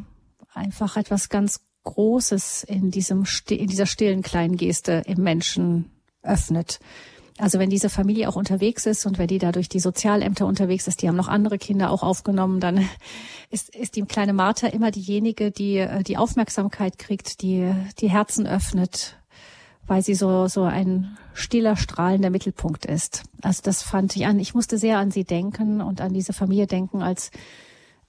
[0.53, 5.91] einfach etwas ganz Großes in diesem in dieser stillen kleinen Geste im Menschen
[6.23, 6.79] öffnet.
[7.39, 10.87] Also wenn diese Familie auch unterwegs ist und wenn die da durch die Sozialämter unterwegs
[10.87, 12.87] ist, die haben noch andere Kinder auch aufgenommen, dann
[13.51, 18.47] ist, ist die kleine Martha immer diejenige, die äh, die Aufmerksamkeit kriegt, die die Herzen
[18.47, 19.17] öffnet,
[19.87, 23.23] weil sie so so ein stiller, strahlender Mittelpunkt ist.
[23.41, 24.39] Also das fand ich an.
[24.39, 27.31] Ich musste sehr an sie denken und an diese Familie denken, als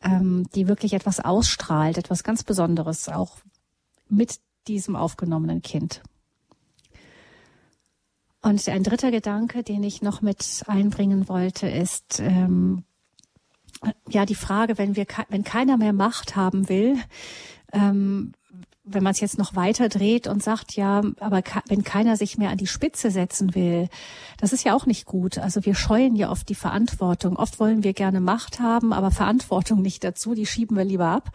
[0.04, 3.38] ähm, die wirklich etwas ausstrahlt, etwas ganz Besonderes, auch
[4.10, 6.02] mit diesem aufgenommenen Kind.
[8.42, 12.84] Und ein dritter Gedanke, den ich noch mit einbringen wollte, ist ähm,
[14.10, 16.98] ja die Frage, wenn wir wenn keiner mehr Macht haben will,
[17.72, 18.34] ähm,
[18.84, 22.50] wenn man es jetzt noch weiter dreht und sagt, ja, aber wenn keiner sich mehr
[22.50, 23.90] an die Spitze setzen will,
[24.40, 25.38] das ist ja auch nicht gut.
[25.38, 27.36] Also wir scheuen ja oft die Verantwortung.
[27.36, 31.30] Oft wollen wir gerne Macht haben, aber Verantwortung nicht dazu, die schieben wir lieber ab.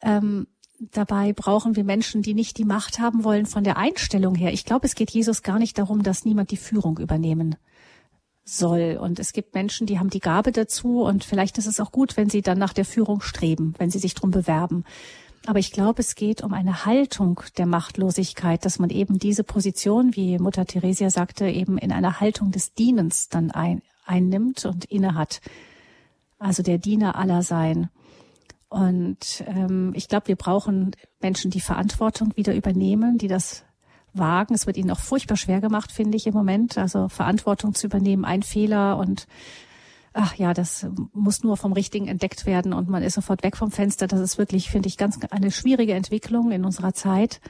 [0.00, 0.46] Ähm,
[0.78, 4.52] dabei brauchen wir Menschen, die nicht die Macht haben wollen von der Einstellung her.
[4.52, 7.56] Ich glaube, es geht Jesus gar nicht darum, dass niemand die Führung übernehmen
[8.44, 8.96] soll.
[9.00, 12.16] Und es gibt Menschen, die haben die Gabe dazu und vielleicht ist es auch gut,
[12.16, 14.84] wenn sie dann nach der Führung streben, wenn sie sich drum bewerben.
[15.46, 20.16] Aber ich glaube, es geht um eine Haltung der Machtlosigkeit, dass man eben diese Position,
[20.16, 25.40] wie Mutter Theresia sagte, eben in einer Haltung des Dienens dann ein, einnimmt und innehat.
[26.40, 27.90] Also der Diener aller sein.
[28.68, 33.64] Und ähm, ich glaube, wir brauchen Menschen, die Verantwortung wieder übernehmen, die das
[34.12, 34.54] wagen.
[34.54, 36.76] Es wird ihnen auch furchtbar schwer gemacht, finde ich im Moment.
[36.76, 39.28] Also Verantwortung zu übernehmen, ein Fehler und
[40.16, 43.70] ach ja, das muss nur vom Richtigen entdeckt werden und man ist sofort weg vom
[43.70, 44.06] Fenster.
[44.06, 47.40] Das ist wirklich, finde ich, ganz eine schwierige Entwicklung in unserer Zeit,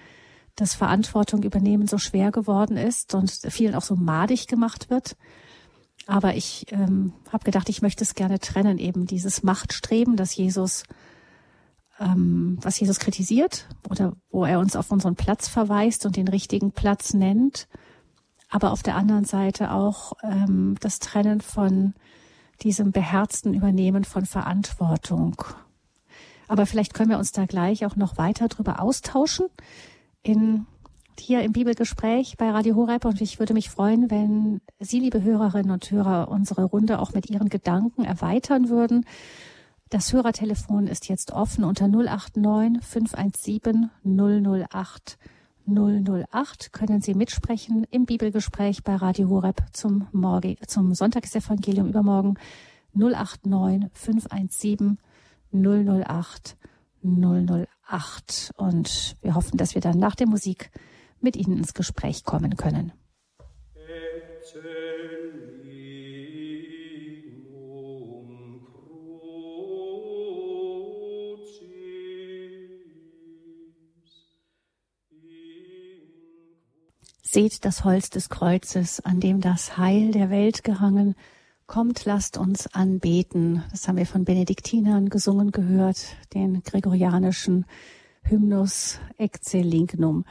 [0.57, 5.17] dass Verantwortung übernehmen so schwer geworden ist und vielen auch so madig gemacht wird.
[6.07, 10.83] Aber ich ähm, habe gedacht, ich möchte es gerne trennen, eben dieses Machtstreben, das Jesus,
[12.01, 16.73] ähm, was Jesus kritisiert oder wo er uns auf unseren Platz verweist und den richtigen
[16.73, 17.69] Platz nennt,
[18.49, 21.95] aber auf der anderen Seite auch ähm, das Trennen von
[22.63, 25.43] diesem beherzten Übernehmen von Verantwortung.
[26.49, 29.47] Aber vielleicht können wir uns da gleich auch noch weiter drüber austauschen
[30.23, 30.67] in
[31.19, 35.71] hier im Bibelgespräch bei Radio Horeb und ich würde mich freuen, wenn Sie, liebe Hörerinnen
[35.71, 39.07] und Hörer, unsere Runde auch mit Ihren Gedanken erweitern würden.
[39.89, 45.19] Das Hörertelefon ist jetzt offen unter 089 517 008
[45.67, 52.35] 008 können Sie mitsprechen im Bibelgespräch bei Radio Horeb zum, Morgen, zum Sonntagsevangelium übermorgen
[52.95, 54.99] 089 517
[55.53, 56.57] 008
[57.03, 58.53] 008.
[58.57, 60.71] Und wir hoffen, dass wir dann nach der Musik
[61.21, 62.93] mit Ihnen ins Gespräch kommen können.
[77.29, 81.17] Seht das Holz des Kreuzes, an dem das Heil der Welt gehangen,
[81.67, 83.65] Kommt, lasst uns anbeten.
[83.73, 85.99] Das haben wir von Benediktinern gesungen gehört,
[86.33, 87.67] den gregorianischen
[88.23, 90.25] Hymnus Excelignum.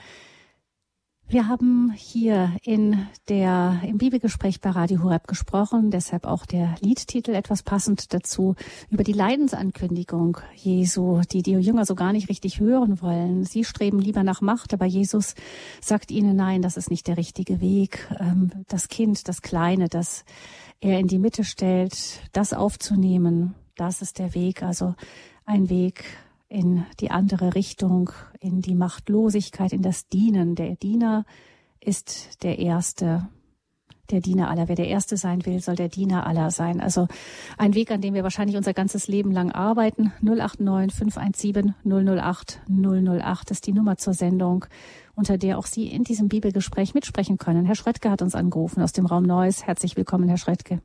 [1.28, 7.32] Wir haben hier in der, im Bibelgespräch bei Radio Horeb gesprochen, deshalb auch der Liedtitel
[7.32, 8.54] etwas passend dazu,
[8.92, 13.44] über die Leidensankündigung Jesu, die die Jünger so gar nicht richtig hören wollen.
[13.44, 15.34] Sie streben lieber nach Macht, aber Jesus
[15.82, 18.08] sagt ihnen, nein, das ist nicht der richtige Weg.
[18.20, 20.26] Ähm, das Kind, das Kleine, das
[20.80, 24.94] er in die Mitte stellt, das aufzunehmen, das ist der Weg, also
[25.44, 26.06] ein Weg
[26.56, 30.56] in die andere Richtung, in die Machtlosigkeit, in das Dienen.
[30.56, 31.26] Der Diener
[31.82, 33.28] ist der Erste,
[34.10, 34.70] der Diener aller.
[34.70, 36.80] Wer der Erste sein will, soll der Diener aller sein.
[36.80, 37.08] Also
[37.58, 40.14] ein Weg, an dem wir wahrscheinlich unser ganzes Leben lang arbeiten.
[40.22, 44.64] 089 517 008 008 ist die Nummer zur Sendung,
[45.14, 47.66] unter der auch Sie in diesem Bibelgespräch mitsprechen können.
[47.66, 49.68] Herr Schröttke hat uns angerufen aus dem Raum Neuss.
[49.68, 50.80] Herzlich willkommen, Herr Schröttke.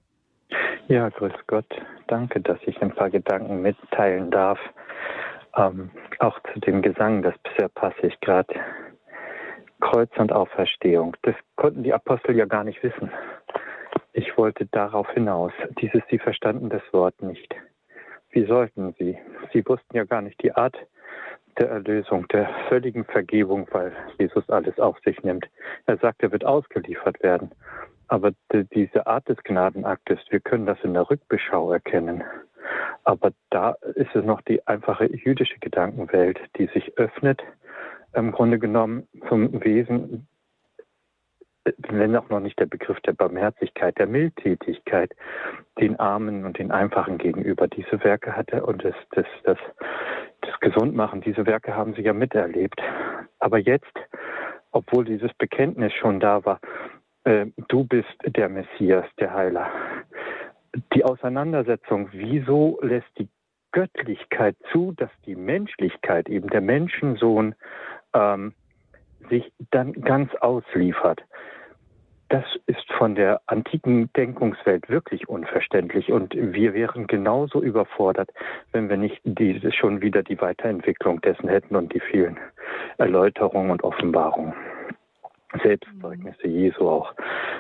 [0.89, 1.73] Ja, grüß Gott.
[2.09, 4.59] Danke, dass ich ein paar Gedanken mitteilen darf.
[5.57, 8.55] Ähm, auch zu dem Gesang, das bisher passe ich gerade.
[9.81, 11.17] Kreuz und Auferstehung.
[11.23, 13.11] Das konnten die Apostel ja gar nicht wissen.
[14.13, 15.53] Ich wollte darauf hinaus.
[15.81, 17.55] Dieses, sie verstanden das Wort nicht.
[18.31, 19.19] Wie sollten sie?
[19.53, 20.77] Sie wussten ja gar nicht die Art
[21.59, 25.47] der Erlösung, der völligen Vergebung, weil Jesus alles auf sich nimmt.
[25.87, 27.51] Er sagt, er wird ausgeliefert werden.
[28.09, 32.25] Aber diese Art des Gnadenaktes, wir können das in der Rückbeschau erkennen.
[33.05, 37.43] Aber da ist es noch die einfache jüdische Gedankenwelt, die sich öffnet,
[38.13, 40.27] im Grunde genommen zum Wesen,
[41.89, 45.15] wenn auch noch nicht der Begriff der Barmherzigkeit, der Mildtätigkeit,
[45.79, 47.69] den Armen und den Einfachen gegenüber.
[47.69, 49.59] Diese Werke hat er und das, das, das,
[50.41, 52.81] das Gesundmachen, diese Werke haben sie ja miterlebt.
[53.39, 53.93] Aber jetzt,
[54.73, 56.61] obwohl dieses Bekenntnis schon da war,
[57.25, 59.71] äh, du bist der Messias, der Heiler,
[60.95, 63.29] die Auseinandersetzung, wieso lässt die
[63.73, 67.55] Göttlichkeit zu, dass die Menschlichkeit, eben der Menschensohn,
[68.15, 68.53] ähm,
[69.29, 71.23] sich dann ganz ausliefert.
[72.31, 78.31] Das ist von der antiken Denkungswelt wirklich unverständlich und wir wären genauso überfordert,
[78.71, 82.39] wenn wir nicht diese schon wieder die Weiterentwicklung dessen hätten und die vielen
[82.99, 84.55] Erläuterungen und Offenbarungen.
[85.61, 87.13] Selbstzeugnisse Jesu auch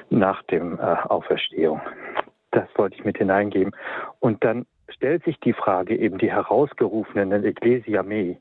[0.08, 1.80] nach dem äh, Auferstehung.
[2.50, 3.74] Das wollte ich mit hineingeben.
[4.18, 8.38] Und dann stellt sich die Frage eben die herausgerufenen Ecclesia Mei,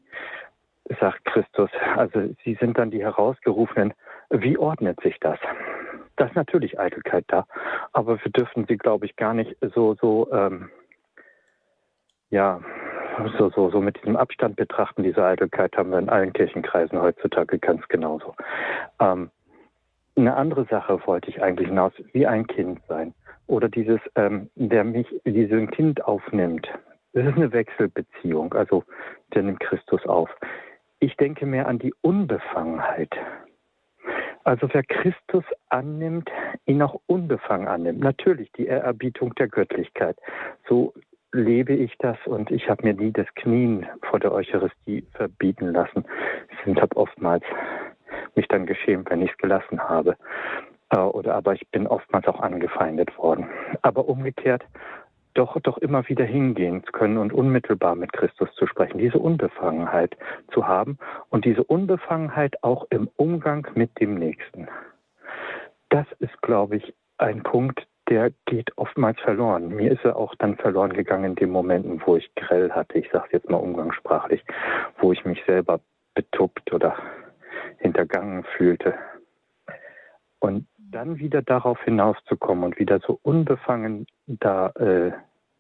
[1.00, 1.70] sagt Christus.
[1.96, 3.94] Also sie sind dann die herausgerufenen.
[4.30, 5.40] Wie ordnet sich das?
[6.16, 7.46] Das ist natürlich Eitelkeit da,
[7.94, 10.70] aber wir dürfen sie, glaube ich, gar nicht so so ähm,
[12.30, 12.60] ja
[13.38, 15.04] so, so, so mit diesem Abstand betrachten.
[15.04, 18.36] Diese Eitelkeit haben wir in allen Kirchenkreisen heutzutage ganz genauso.
[19.00, 19.30] Ähm,
[20.16, 23.14] eine andere Sache wollte ich eigentlich hinaus, wie ein Kind sein
[23.50, 26.70] oder dieses, ähm, der mich, diesen Kind aufnimmt.
[27.14, 28.84] Das ist eine Wechselbeziehung, also
[29.34, 30.30] der nimmt Christus auf.
[31.00, 33.12] Ich denke mehr an die Unbefangenheit.
[34.44, 36.30] Also wer Christus annimmt,
[36.66, 38.00] ihn auch unbefangen annimmt.
[38.00, 40.18] Natürlich die Ehrerbietung der Göttlichkeit.
[40.68, 40.94] So
[41.32, 46.06] lebe ich das und ich habe mir nie das Knien vor der Eucharistie verbieten lassen.
[46.66, 47.44] Ich habe oftmals
[48.36, 50.16] mich dann geschämt, wenn ich es gelassen habe.
[50.92, 53.48] Äh, oder aber ich bin oftmals auch angefeindet worden.
[53.82, 54.66] Aber umgekehrt
[55.34, 60.18] doch, doch immer wieder hingehen zu können und unmittelbar mit Christus zu sprechen, diese Unbefangenheit
[60.52, 60.98] zu haben
[61.30, 64.68] und diese Unbefangenheit auch im Umgang mit dem Nächsten.
[65.90, 69.70] Das ist, glaube ich, ein Punkt, der geht oftmals verloren.
[69.70, 73.10] Mir ist er auch dann verloren gegangen in den Momenten, wo ich grell hatte, ich
[73.12, 74.44] sage es jetzt mal umgangssprachlich,
[74.98, 75.80] wo ich mich selber
[76.16, 76.96] betuppt oder
[77.78, 78.96] hintergangen fühlte.
[80.40, 85.12] Und dann wieder darauf hinauszukommen und wieder so unbefangen da äh,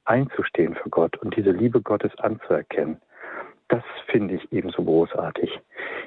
[0.05, 2.99] einzustehen für Gott und diese Liebe Gottes anzuerkennen,
[3.67, 5.59] das finde ich ebenso großartig.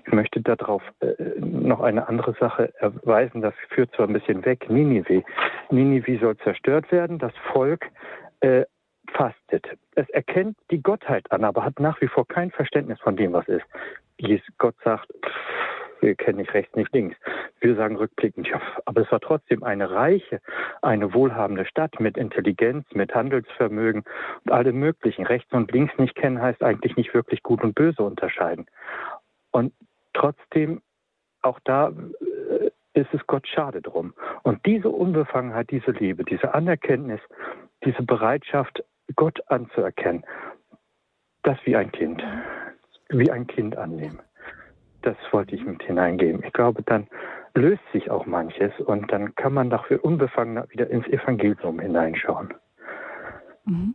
[0.04, 4.68] Ich möchte darauf äh, noch eine andere Sache erweisen, das führt zwar ein bisschen weg,
[4.68, 5.22] Ninive.
[5.70, 7.86] Ninive soll zerstört werden, das Volk
[8.40, 8.64] äh,
[9.12, 9.66] fastet.
[9.94, 13.46] Es erkennt die Gottheit an, aber hat nach wie vor kein Verständnis von dem, was
[13.46, 13.64] ist.
[14.58, 15.06] Gott sagt,
[16.16, 17.16] kennen nicht rechts, nicht links.
[17.60, 20.40] Wir sagen rückblickend, ja, aber es war trotzdem eine reiche,
[20.82, 24.04] eine wohlhabende Stadt mit Intelligenz, mit Handelsvermögen
[24.44, 25.26] und allem Möglichen.
[25.26, 28.66] Rechts und links nicht kennen heißt eigentlich nicht wirklich gut und böse unterscheiden.
[29.52, 29.72] Und
[30.12, 30.82] trotzdem,
[31.42, 34.12] auch da äh, ist es Gott schade drum.
[34.42, 37.20] Und diese Unbefangenheit, diese Liebe, diese Anerkenntnis,
[37.84, 38.84] diese Bereitschaft,
[39.16, 40.24] Gott anzuerkennen,
[41.42, 42.22] das wie ein Kind,
[43.08, 44.20] wie ein Kind annehmen.
[45.02, 46.42] Das wollte ich mit hineingeben.
[46.44, 47.06] Ich glaube, dann
[47.54, 52.54] löst sich auch manches und dann kann man dafür unbefangener wieder ins Evangelium hineinschauen.
[53.64, 53.94] Mhm.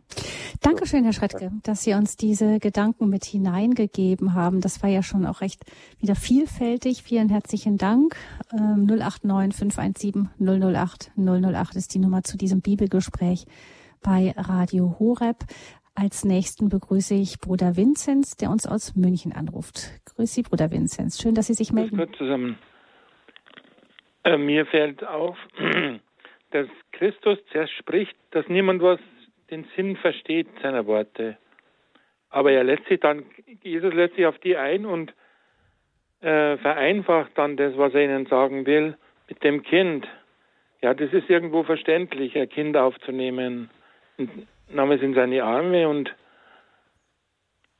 [0.62, 4.60] Dankeschön, Herr Schrettke, dass Sie uns diese Gedanken mit hineingegeben haben.
[4.60, 5.62] Das war ja schon auch recht
[5.98, 7.02] wieder vielfältig.
[7.02, 8.16] Vielen herzlichen Dank.
[8.50, 13.46] 089 517 008 008 ist die Nummer zu diesem Bibelgespräch
[14.02, 15.44] bei Radio Horeb.
[16.00, 19.90] Als nächsten begrüße ich Bruder Vinzenz, der uns aus München anruft.
[20.14, 21.20] Grüß Sie, Bruder Vinzenz.
[21.20, 21.96] Schön, dass Sie sich melden.
[21.96, 22.56] Gott zusammen.
[24.22, 25.36] Äh, mir fällt auf,
[26.52, 29.00] dass Christus zuerst spricht, dass niemand was
[29.50, 31.36] den Sinn versteht seiner Worte.
[32.30, 33.24] Aber er lässt sich dann,
[33.64, 35.12] Jesus lässt sich auf die ein und
[36.20, 38.96] äh, vereinfacht dann das, was er ihnen sagen will,
[39.28, 40.06] mit dem Kind.
[40.80, 43.70] Ja, das ist irgendwo verständlich, ein Kind aufzunehmen
[44.70, 46.14] nahm es in seine Arme und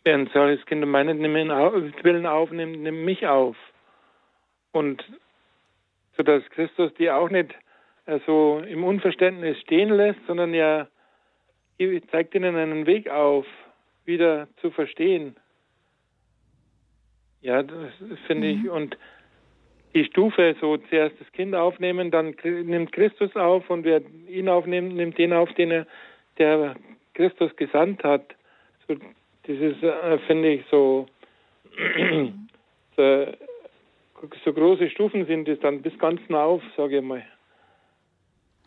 [0.05, 3.57] während solches Kind um meinen Willen aufnimmt, nimmt mich auf.
[4.72, 5.05] Und
[6.16, 7.55] so dass Christus die auch nicht
[8.07, 10.89] äh, so im Unverständnis stehen lässt, sondern er
[12.11, 13.47] zeigt ihnen einen Weg auf,
[14.05, 15.36] wieder zu verstehen.
[17.41, 17.93] Ja, das
[18.26, 18.64] finde mhm.
[18.64, 18.70] ich.
[18.70, 18.99] Und
[19.95, 24.95] die Stufe, so zuerst das Kind aufnehmen, dann nimmt Christus auf und wer ihn aufnimmt,
[24.95, 25.86] nimmt den auf, den er
[26.39, 26.76] der
[27.14, 28.34] Christus gesandt hat,
[28.86, 28.97] so,
[29.47, 31.07] dieses äh, finde ich so,
[32.97, 33.26] so,
[34.45, 37.24] so, große Stufen sind es dann bis ganz nah auf, sage ich mal.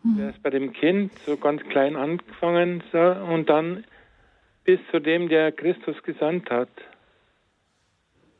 [0.02, 0.20] Mhm.
[0.20, 3.84] Erst bei dem Kind so ganz klein angefangen so, und dann
[4.64, 6.70] bis zu dem, der Christus gesandt hat.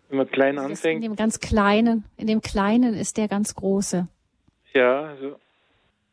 [0.08, 1.04] Wenn man klein also anfängt.
[1.04, 4.08] In dem ganz kleinen, in dem kleinen ist der ganz große.
[4.74, 5.36] Ja, so.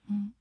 [0.07, 0.33] Mhm.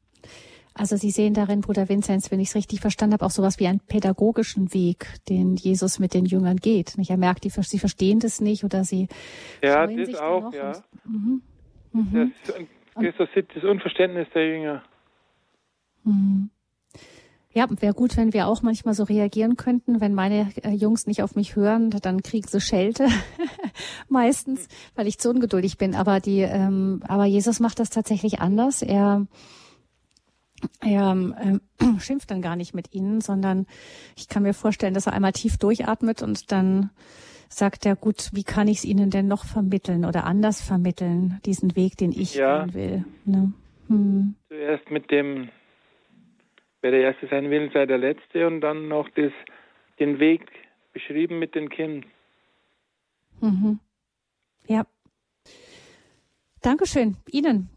[0.79, 3.67] Also Sie sehen darin, Bruder Vinzenz, wenn ich es richtig verstanden habe, auch sowas wie
[3.67, 6.95] einen pädagogischen Weg, den Jesus mit den Jüngern geht.
[7.09, 9.09] Er merkt, die, sie verstehen das nicht oder sie
[9.63, 10.73] ja, das sich auch, ja.
[11.05, 11.43] Und, mhm.
[11.93, 12.33] Mhm.
[12.95, 14.83] Das, sieht das Unverständnis der Jünger.
[16.05, 16.51] Mhm.
[17.53, 20.01] Ja, wäre gut, wenn wir auch manchmal so reagieren könnten.
[20.01, 23.09] Wenn meine äh, Jungs nicht auf mich hören, dann kriegen sie Schelte
[24.09, 25.97] meistens, weil ich zu ungeduldig bin.
[25.97, 28.83] Aber die, ähm, aber Jesus macht das tatsächlich anders.
[28.83, 29.27] Er
[30.81, 31.61] er ähm,
[32.01, 33.67] schimpft dann gar nicht mit ihnen, sondern
[34.17, 36.91] ich kann mir vorstellen, dass er einmal tief durchatmet und dann
[37.49, 41.77] sagt er, gut, wie kann ich es Ihnen denn noch vermitteln oder anders vermitteln, diesen
[41.77, 42.65] Weg, den ich ja.
[42.65, 43.05] gehen will.
[43.25, 43.53] Ne?
[43.89, 44.35] Hm.
[44.49, 45.49] Zuerst mit dem,
[46.83, 49.33] wer der Erste sein will, sei der Letzte und dann noch das,
[49.99, 50.43] den Weg
[50.93, 52.07] beschrieben mit dem Kind.
[53.41, 53.81] Mhm.
[54.67, 54.87] Ja.
[56.61, 57.71] Dankeschön Ihnen.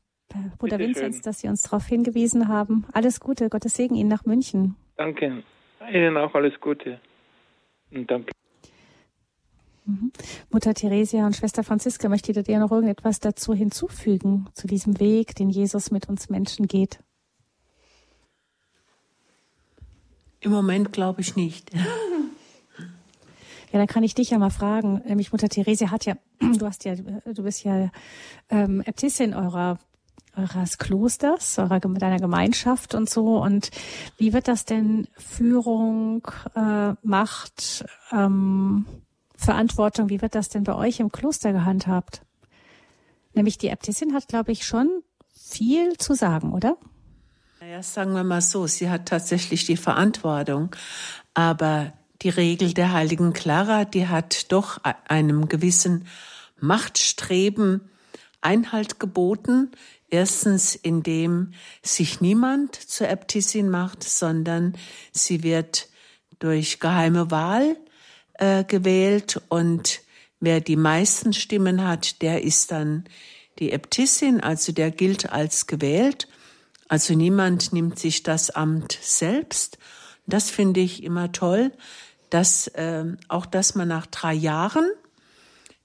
[0.57, 1.23] Bruder Bitte Vinzenz, schön.
[1.23, 2.85] dass Sie uns darauf hingewiesen haben.
[2.93, 4.75] Alles Gute, Gottes Segen Ihnen nach München.
[4.97, 5.43] Danke.
[5.91, 6.99] Ihnen auch alles Gute.
[7.91, 8.31] Und danke.
[9.85, 10.11] Mhm.
[10.51, 15.35] Mutter Theresia und Schwester Franziska, möchtet ihr dir noch irgendetwas dazu hinzufügen, zu diesem Weg,
[15.35, 16.99] den Jesus mit uns Menschen geht?
[20.39, 21.71] Im Moment glaube ich nicht.
[23.73, 25.01] Ja, dann kann ich dich ja mal fragen.
[25.05, 27.89] Nämlich Mutter Theresia hat ja, du hast ja, du bist ja
[28.49, 29.79] ähm, Äbtissin eurer
[30.35, 33.37] eures Klosters, eurer deiner Gemeinschaft und so.
[33.41, 33.69] Und
[34.17, 38.85] wie wird das denn Führung, äh, Macht, ähm,
[39.35, 42.21] Verantwortung, wie wird das denn bei euch im Kloster gehandhabt?
[43.33, 45.03] Nämlich die Äbtissin hat, glaube ich, schon
[45.33, 46.77] viel zu sagen, oder?
[47.59, 50.75] Naja, sagen wir mal so, sie hat tatsächlich die Verantwortung,
[51.33, 56.07] aber die Regel der heiligen Clara, die hat doch einem gewissen
[56.59, 57.89] Machtstreben
[58.41, 59.71] Einhalt geboten,
[60.11, 64.77] Erstens, indem sich niemand zur Äbtissin macht, sondern
[65.13, 65.87] sie wird
[66.39, 67.77] durch geheime Wahl
[68.33, 70.01] äh, gewählt und
[70.41, 73.05] wer die meisten Stimmen hat, der ist dann
[73.59, 76.27] die Äbtissin, also der gilt als gewählt.
[76.89, 79.77] Also niemand nimmt sich das Amt selbst.
[80.27, 81.71] Das finde ich immer toll,
[82.29, 84.89] dass äh, auch, dass man nach drei Jahren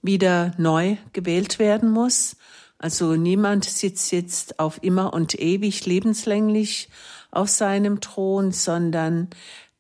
[0.03, 2.37] wieder neu gewählt werden muss.
[2.79, 6.89] Also niemand sitzt jetzt auf immer und ewig lebenslänglich
[7.31, 9.31] auf seinem Thron, sondern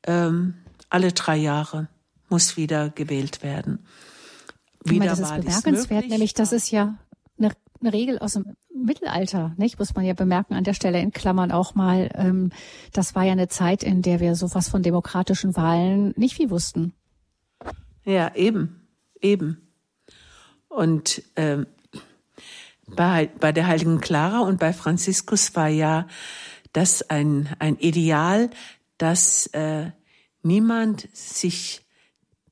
[0.06, 0.54] ähm,
[0.88, 1.88] alle drei Jahre
[2.28, 3.86] muss wieder gewählt werden.
[4.84, 6.96] Wieder das ist bemerkenswert, nämlich das ist ja
[7.80, 9.78] eine Regel aus dem Mittelalter, nicht?
[9.78, 12.10] Muss man ja bemerken an der Stelle in Klammern auch mal.
[12.14, 12.50] Ähm,
[12.92, 16.94] das war ja eine Zeit, in der wir sowas von demokratischen Wahlen nicht viel wussten.
[18.04, 18.86] Ja, eben,
[19.20, 19.68] eben.
[20.68, 21.66] Und ähm,
[22.86, 26.06] bei, bei der heiligen Clara und bei Franziskus war ja
[26.72, 28.50] das ein, ein Ideal,
[28.98, 29.90] dass äh,
[30.42, 31.86] niemand sich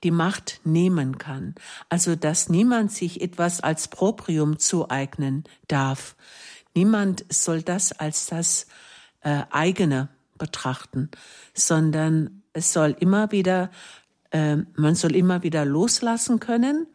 [0.03, 1.55] die Macht nehmen kann.
[1.89, 6.15] Also dass niemand sich etwas als Proprium zueignen darf.
[6.75, 8.67] Niemand soll das als das
[9.21, 11.11] äh, eigene betrachten,
[11.55, 13.71] sondern es soll immer wieder,
[14.31, 16.87] äh, man soll immer wieder loslassen können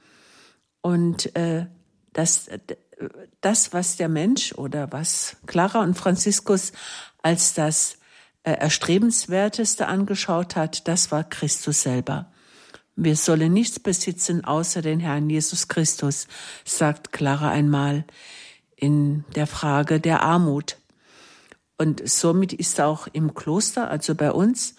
[0.81, 1.67] und äh,
[2.13, 2.49] das,
[3.41, 6.71] das, was der Mensch oder was Clara und Franziskus
[7.21, 7.97] als das
[8.43, 12.31] äh, Erstrebenswerteste angeschaut hat, das war Christus selber.
[12.95, 16.27] Wir sollen nichts besitzen außer den Herrn Jesus Christus,
[16.65, 18.03] sagt Clara einmal
[18.75, 20.77] in der Frage der Armut.
[21.77, 24.75] Und somit ist auch im Kloster, also bei uns,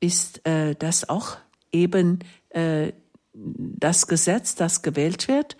[0.00, 1.36] ist äh, das auch
[1.70, 2.18] eben
[2.50, 2.92] äh,
[3.32, 5.56] das Gesetz, das gewählt wird.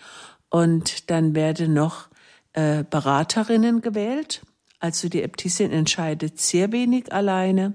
[0.52, 2.08] Und dann werden noch
[2.52, 4.42] äh, Beraterinnen gewählt.
[4.80, 7.72] Also die Äbtissin entscheidet sehr wenig alleine.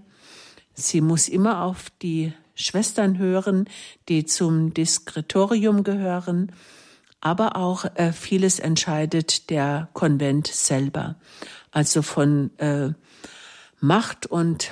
[0.75, 3.65] Sie muss immer auf die Schwestern hören,
[4.09, 6.51] die zum Diskretorium gehören,
[7.19, 11.15] aber auch äh, vieles entscheidet der Konvent selber.
[11.71, 12.89] Also von äh,
[13.79, 14.69] Macht und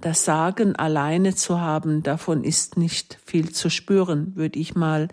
[0.00, 5.08] das Sagen alleine zu haben, davon ist nicht viel zu spüren, würde ich mal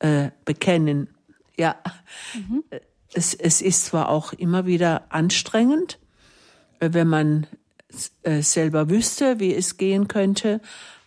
[0.00, 1.08] äh, bekennen.
[1.60, 1.76] Ja,
[2.32, 2.64] mhm.
[3.12, 5.98] es, es ist zwar auch immer wieder anstrengend,
[6.78, 7.46] äh, wenn man
[8.22, 10.62] äh, selber wüsste, wie es gehen könnte,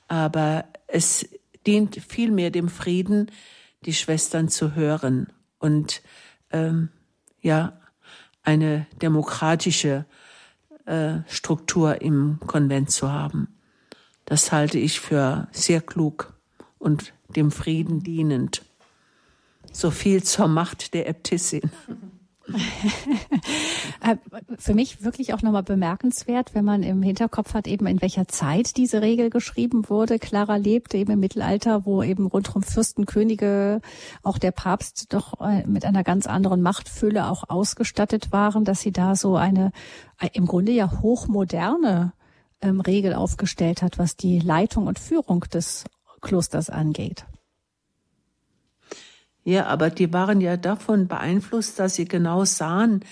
[0.07, 1.27] aber es
[1.65, 3.31] dient vielmehr dem Frieden,
[3.83, 6.03] die Schwestern zu hören und
[6.51, 6.89] ähm,
[7.41, 7.79] ja
[8.43, 10.05] eine demokratische
[10.85, 13.47] äh, Struktur im Konvent zu haben.
[14.25, 16.35] Das halte ich für sehr klug
[16.77, 18.61] und dem Frieden dienend.
[19.71, 21.71] So viel zur Macht der Äbtissin.
[24.01, 24.17] Äh,
[24.59, 28.75] für mich wirklich auch nochmal bemerkenswert, wenn man im Hinterkopf hat, eben in welcher Zeit
[28.75, 30.19] diese Regel geschrieben wurde.
[30.19, 33.79] Clara lebte eben im Mittelalter, wo eben rundherum Fürsten, Könige,
[34.21, 38.91] auch der Papst doch äh, mit einer ganz anderen Machtfülle auch ausgestattet waren, dass sie
[38.91, 39.71] da so eine
[40.19, 42.11] äh, im Grunde ja hochmoderne
[42.59, 45.85] ähm, Regel aufgestellt hat, was die Leitung und Führung des
[46.19, 47.25] Klosters angeht.
[49.43, 53.03] Ja, aber die waren ja davon beeinflusst, dass sie genau sahen,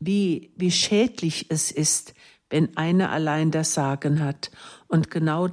[0.00, 2.14] wie, wie schädlich es ist,
[2.50, 4.50] wenn einer allein das Sagen hat.
[4.88, 5.48] Und genau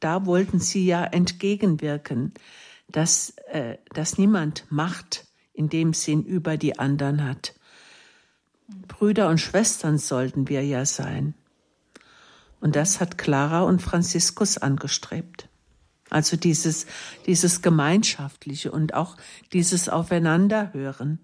[0.00, 2.34] da wollten sie ja entgegenwirken,
[2.88, 7.54] dass, äh, dass niemand Macht in dem Sinn über die anderen hat.
[8.88, 11.34] Brüder und Schwestern sollten wir ja sein.
[12.60, 15.45] Und das hat Clara und Franziskus angestrebt.
[16.10, 16.86] Also dieses,
[17.26, 19.16] dieses Gemeinschaftliche und auch
[19.52, 21.18] dieses Aufeinanderhören,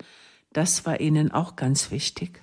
[0.53, 2.43] das war ihnen auch ganz wichtig.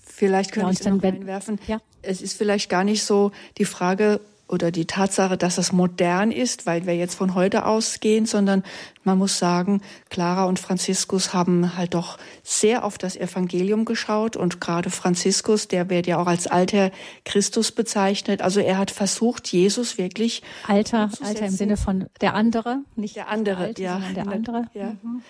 [0.00, 1.58] Vielleicht könnte ja, ich dann noch einwerfen.
[1.66, 1.80] Ja.
[2.02, 4.20] Es ist vielleicht gar nicht so die Frage,
[4.52, 8.62] oder die Tatsache, dass es modern ist, weil wir jetzt von heute ausgehen, sondern
[9.04, 14.60] man muss sagen, Clara und Franziskus haben halt doch sehr auf das Evangelium geschaut und
[14.60, 16.90] gerade Franziskus, der wird ja auch als alter
[17.24, 18.42] Christus bezeichnet.
[18.42, 23.28] Also er hat versucht, Jesus wirklich alter, alter im Sinne von der andere, nicht der
[23.28, 24.64] andere, der alte, ja, der andere.
[24.74, 24.96] Ja.
[25.02, 25.22] Mhm.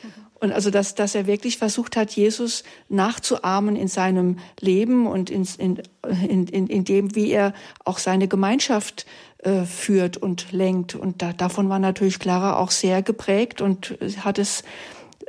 [0.42, 5.46] Und also, dass, dass er wirklich versucht hat, Jesus nachzuahmen in seinem Leben und in,
[5.58, 7.52] in, in, in, in dem, wie er
[7.84, 9.06] auch seine Gemeinschaft
[9.42, 10.94] äh, führt und lenkt.
[10.94, 14.64] Und da, davon war natürlich Clara auch sehr geprägt und hat es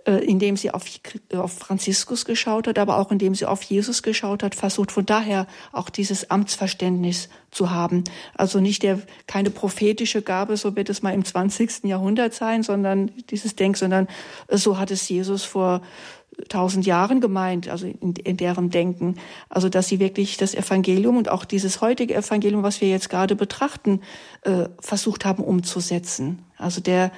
[0.05, 0.83] äh, indem sie auf,
[1.33, 5.47] auf Franziskus geschaut hat, aber auch indem sie auf Jesus geschaut hat, versucht von daher
[5.71, 8.03] auch dieses Amtsverständnis zu haben.
[8.35, 11.85] Also nicht der, keine prophetische Gabe, so wird es mal im 20.
[11.85, 14.09] Jahrhundert sein, sondern dieses Denk, sondern
[14.49, 15.81] so hat es Jesus vor
[16.49, 19.15] tausend Jahren gemeint, also in, in deren Denken.
[19.49, 23.35] Also dass sie wirklich das Evangelium und auch dieses heutige Evangelium, was wir jetzt gerade
[23.35, 24.01] betrachten,
[24.41, 26.43] äh, versucht haben umzusetzen.
[26.57, 27.11] Also der,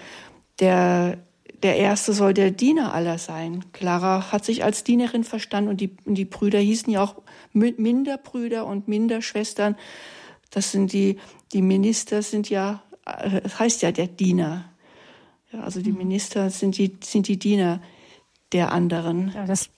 [0.60, 1.18] der
[1.64, 3.66] der Erste soll der Diener aller sein.
[3.74, 7.16] Clara hat sich als Dienerin verstanden und die, und die Brüder hießen ja auch
[7.54, 9.76] Minderbrüder und Minderschwestern.
[10.52, 11.18] Das sind die,
[11.54, 14.66] die Minister sind ja, das heißt ja der Diener.
[15.52, 16.00] Ja, also die mhm.
[16.00, 17.82] Minister sind die, sind die Diener
[18.56, 19.34] der anderen.
[19.36, 19.70] Ja, das,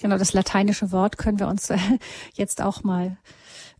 [0.00, 1.70] genau, das lateinische Wort können wir uns
[2.34, 3.18] jetzt auch mal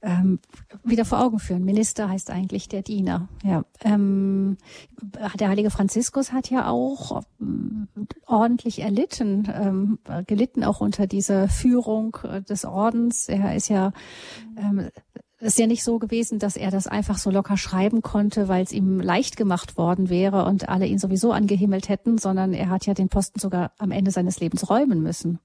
[0.02, 0.40] ähm,
[0.84, 1.64] wieder vor Augen führen.
[1.64, 3.28] Minister heißt eigentlich der Diener.
[3.42, 4.58] Ja, ähm,
[5.40, 7.88] der heilige Franziskus hat ja auch ähm,
[8.26, 13.28] ordentlich erlitten, ähm, gelitten auch unter dieser Führung äh, des Ordens.
[13.28, 13.92] Er ist ja
[14.58, 14.90] ähm,
[15.42, 18.72] ist ja nicht so gewesen, dass er das einfach so locker schreiben konnte, weil es
[18.72, 22.94] ihm leicht gemacht worden wäre und alle ihn sowieso angehimmelt hätten, sondern er hat ja
[22.94, 25.40] den Posten sogar am Ende seines Lebens räumen müssen.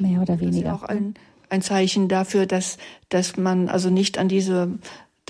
[0.00, 0.70] Mehr oder weniger.
[0.70, 1.14] Das ist auch ein,
[1.48, 2.78] ein Zeichen dafür, dass,
[3.08, 4.78] dass man also nicht an diese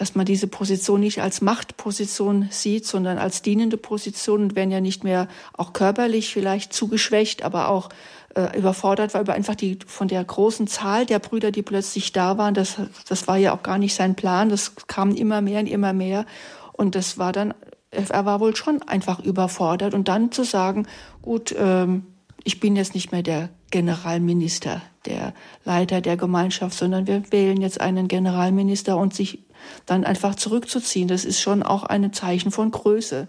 [0.02, 4.80] dass man diese Position nicht als Machtposition sieht, sondern als dienende Position und werden ja
[4.80, 7.88] nicht mehr auch körperlich vielleicht zugeschwächt, aber auch
[8.34, 12.36] äh, überfordert war über einfach die von der großen Zahl der Brüder, die plötzlich da
[12.36, 12.52] waren.
[12.52, 12.78] Das,
[13.08, 14.48] das war ja auch gar nicht sein Plan.
[14.48, 16.26] Das kam immer mehr und immer mehr.
[16.72, 17.54] Und das war dann,
[17.92, 19.94] er war wohl schon einfach überfordert.
[19.94, 20.88] Und dann zu sagen,
[21.22, 22.06] gut, ähm,
[22.42, 25.32] ich bin jetzt nicht mehr der Generalminister, der
[25.64, 29.44] Leiter der Gemeinschaft, sondern wir wählen jetzt einen Generalminister und sich
[29.86, 33.28] dann einfach zurückzuziehen, das ist schon auch ein Zeichen von Größe.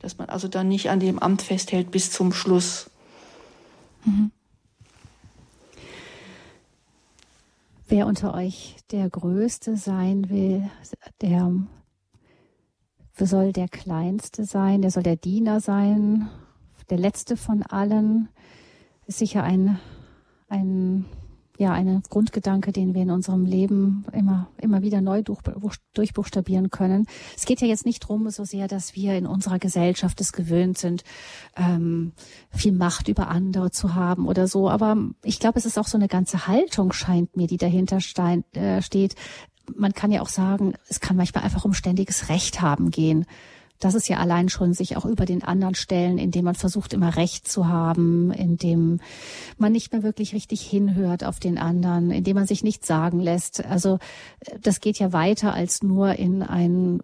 [0.00, 2.90] Dass man also dann nicht an dem Amt festhält bis zum Schluss.
[4.04, 4.30] Mhm.
[7.88, 10.70] Wer unter euch der Größte sein will,
[11.22, 11.50] der
[13.18, 16.28] soll der Kleinste sein, der soll der Diener sein,
[16.90, 18.28] der Letzte von allen,
[19.06, 19.80] ist sicher ein,
[20.48, 21.06] ein
[21.58, 25.40] ja eine Grundgedanke, den wir in unserem Leben immer, immer wieder neu durch,
[25.92, 27.06] durchbuchstabieren können.
[27.36, 30.78] Es geht ja jetzt nicht drum so sehr, dass wir in unserer Gesellschaft es gewöhnt
[30.78, 31.02] sind,
[31.56, 32.12] ähm,
[32.50, 34.70] viel Macht über andere zu haben oder so.
[34.70, 38.44] Aber ich glaube, es ist auch so eine ganze Haltung, scheint mir, die dahinter stein,
[38.54, 39.16] äh, steht.
[39.74, 43.26] Man kann ja auch sagen, es kann manchmal einfach um ständiges Recht haben gehen.
[43.80, 47.16] Das ist ja allein schon sich auch über den anderen stellen, indem man versucht, immer
[47.16, 49.00] Recht zu haben, indem
[49.56, 53.64] man nicht mehr wirklich richtig hinhört auf den anderen, indem man sich nichts sagen lässt.
[53.64, 53.98] Also
[54.60, 57.00] das geht ja weiter als nur in ein,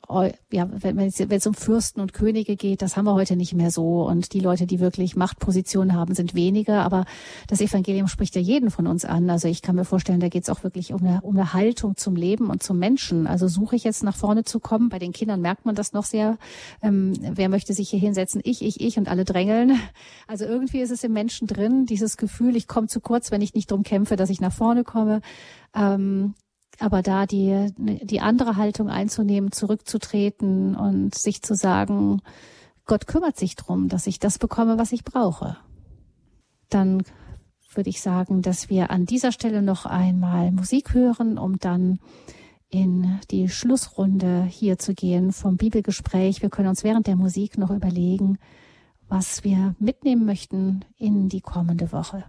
[0.51, 4.07] ja, wenn es um Fürsten und Könige geht, das haben wir heute nicht mehr so.
[4.07, 6.83] Und die Leute, die wirklich Machtpositionen haben, sind weniger.
[6.83, 7.05] Aber
[7.49, 9.31] das Evangelium spricht ja jeden von uns an.
[9.31, 11.97] Also ich kann mir vorstellen, da geht es auch wirklich um eine, um eine Haltung
[11.97, 13.27] zum Leben und zum Menschen.
[13.27, 14.89] Also suche ich jetzt nach vorne zu kommen.
[14.89, 16.39] Bei den Kindern merkt man das noch sehr
[16.83, 18.41] ähm, wer möchte sich hier hinsetzen?
[18.45, 19.79] Ich, ich, ich und alle drängeln.
[20.27, 23.55] Also irgendwie ist es im Menschen drin, dieses Gefühl, ich komme zu kurz, wenn ich
[23.55, 25.21] nicht drum kämpfe, dass ich nach vorne komme.
[25.75, 26.35] Ähm,
[26.81, 32.21] aber da die, die andere Haltung einzunehmen, zurückzutreten und sich zu sagen,
[32.87, 35.57] Gott kümmert sich drum, dass ich das bekomme, was ich brauche.
[36.69, 37.03] Dann
[37.75, 41.99] würde ich sagen, dass wir an dieser Stelle noch einmal Musik hören, um dann
[42.75, 46.43] in die Schlussrunde hier zu gehen vom Bibelgespräch.
[46.43, 48.37] Wir können uns während der Musik noch überlegen,
[49.09, 52.25] was wir mitnehmen möchten in die kommende Woche.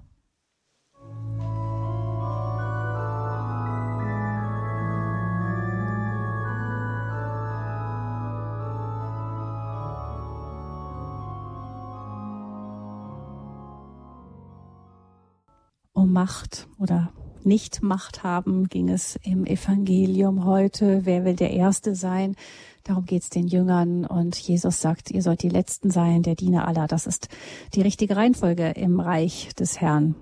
[15.94, 17.12] Um Macht oder
[17.46, 21.06] nicht Macht haben, ging es im Evangelium heute.
[21.06, 22.36] Wer will der Erste sein?
[22.84, 24.06] Darum geht es den Jüngern.
[24.06, 26.88] Und Jesus sagt, ihr sollt die Letzten sein, der Diener aller.
[26.88, 27.30] Das ist
[27.74, 30.16] die richtige Reihenfolge im Reich des Herrn.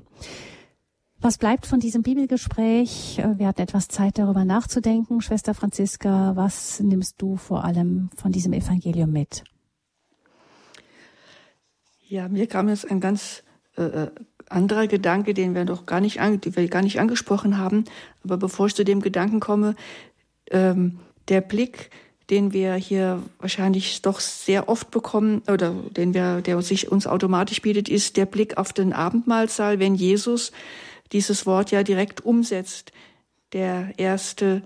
[1.20, 3.22] Was bleibt von diesem Bibelgespräch?
[3.38, 5.22] Wir hatten etwas Zeit darüber nachzudenken.
[5.22, 9.46] Schwester Franziska, was nimmst du vor allem von diesem Evangelium mit?
[12.02, 13.44] Ja, mir kam jetzt ein ganz
[13.78, 14.12] äh, äh
[14.50, 17.86] anderer Gedanke, den wir noch gar nicht, die wir gar nicht angesprochen haben.
[18.24, 19.76] Aber bevor ich zu dem Gedanken komme,
[20.52, 21.90] ähm, der Blick,
[22.30, 27.62] den wir hier wahrscheinlich doch sehr oft bekommen oder den wir, der sich uns automatisch
[27.62, 30.52] bietet, ist der Blick auf den Abendmahlsaal, wenn Jesus
[31.12, 32.92] dieses Wort ja direkt umsetzt.
[33.52, 34.64] Der erste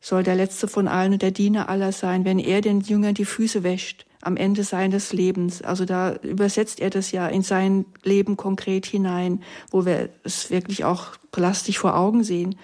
[0.00, 3.24] soll der letzte von allen und der Diener aller sein, wenn er den Jüngern die
[3.24, 5.62] Füße wäscht am Ende seines Lebens.
[5.62, 10.84] Also da übersetzt er das ja in sein Leben konkret hinein, wo wir es wirklich
[10.84, 12.56] auch plastisch vor Augen sehen.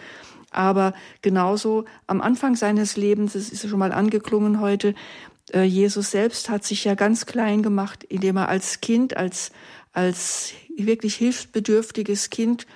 [0.50, 4.94] Aber genauso am Anfang seines Lebens, das ist schon mal angeklungen heute,
[5.52, 9.50] äh, Jesus selbst hat sich ja ganz klein gemacht, indem er als Kind, als,
[9.92, 12.66] als wirklich hilfsbedürftiges Kind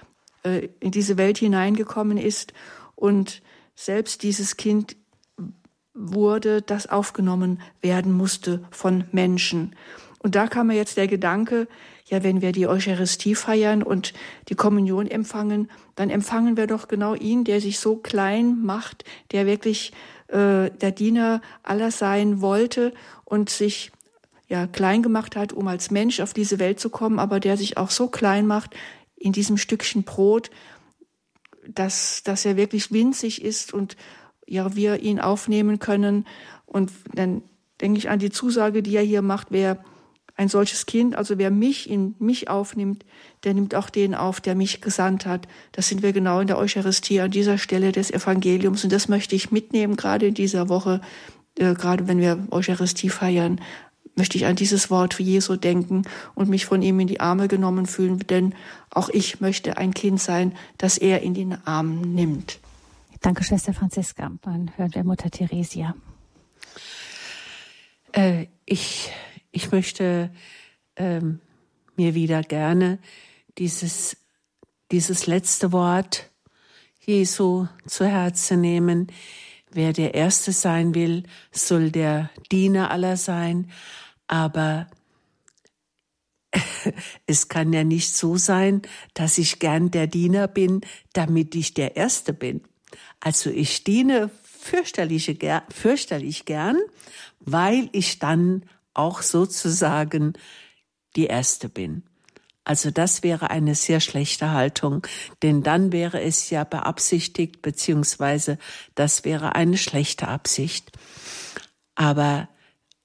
[0.42, 2.52] äh, in diese Welt hineingekommen ist
[2.94, 3.42] und
[3.74, 4.96] selbst dieses Kind
[5.94, 9.74] wurde, das aufgenommen werden musste von Menschen.
[10.18, 11.66] Und da kam mir jetzt der Gedanke,
[12.06, 14.12] ja, wenn wir die Eucharistie feiern und
[14.48, 19.46] die Kommunion empfangen, dann empfangen wir doch genau ihn, der sich so klein macht, der
[19.46, 19.92] wirklich
[20.28, 22.92] äh, der Diener aller sein wollte
[23.24, 23.92] und sich
[24.48, 27.76] ja klein gemacht hat, um als Mensch auf diese Welt zu kommen, aber der sich
[27.76, 28.74] auch so klein macht
[29.16, 30.50] in diesem Stückchen Brot,
[31.68, 33.96] dass, dass er wirklich winzig ist und
[34.50, 36.26] ja, wir ihn aufnehmen können
[36.66, 37.42] und dann
[37.80, 39.82] denke ich an die Zusage, die er hier macht, wer
[40.36, 43.04] ein solches Kind, also wer mich in mich aufnimmt,
[43.44, 45.46] der nimmt auch den auf, der mich gesandt hat.
[45.72, 48.82] Das sind wir genau in der Eucharistie an dieser Stelle des Evangeliums.
[48.84, 51.00] Und das möchte ich mitnehmen, gerade in dieser Woche,
[51.58, 53.60] äh, gerade wenn wir Eucharistie feiern,
[54.16, 56.02] möchte ich an dieses Wort Jesu denken
[56.34, 58.54] und mich von ihm in die Arme genommen fühlen, denn
[58.88, 62.59] auch ich möchte ein Kind sein, das er in den Arm nimmt.
[63.20, 64.32] Danke, Schwester Franziska.
[64.40, 65.94] Dann hören wir Mutter Theresia.
[68.12, 69.12] Äh, ich,
[69.50, 70.30] ich möchte
[70.96, 71.40] ähm,
[71.96, 72.98] mir wieder gerne
[73.58, 74.16] dieses,
[74.90, 76.30] dieses letzte Wort
[77.00, 79.08] Jesu zu Herzen nehmen.
[79.70, 83.70] Wer der Erste sein will, soll der Diener aller sein.
[84.28, 84.88] Aber
[87.26, 88.80] es kann ja nicht so sein,
[89.12, 90.80] dass ich gern der Diener bin,
[91.12, 92.62] damit ich der Erste bin.
[93.20, 95.38] Also ich diene fürchterlich,
[95.70, 96.76] fürchterlich gern,
[97.40, 98.64] weil ich dann
[98.94, 100.34] auch sozusagen
[101.16, 102.02] die Erste bin.
[102.64, 105.06] Also das wäre eine sehr schlechte Haltung,
[105.42, 108.58] denn dann wäre es ja beabsichtigt, beziehungsweise
[108.94, 110.92] das wäre eine schlechte Absicht.
[111.94, 112.48] Aber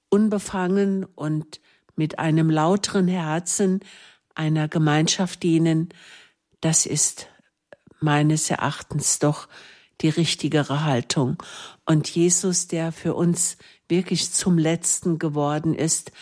[0.08, 1.60] unbefangen und
[1.96, 3.80] mit einem lauteren Herzen
[4.34, 5.88] einer Gemeinschaft dienen,
[6.60, 7.28] das ist
[7.98, 9.48] meines Erachtens doch
[10.00, 11.42] die richtigere Haltung.
[11.84, 13.56] Und Jesus, der für uns
[13.88, 16.12] wirklich zum Letzten geworden ist,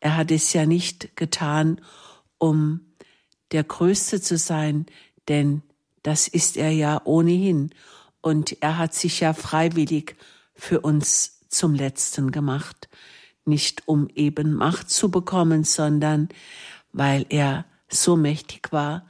[0.00, 1.80] er hat es ja nicht getan,
[2.38, 2.80] um
[3.52, 4.86] der Größte zu sein,
[5.28, 5.62] denn
[6.02, 7.70] das ist er ja ohnehin.
[8.20, 10.16] Und er hat sich ja freiwillig
[10.54, 12.88] für uns zum Letzten gemacht.
[13.44, 16.28] Nicht um eben Macht zu bekommen, sondern
[16.92, 19.06] weil er so mächtig war,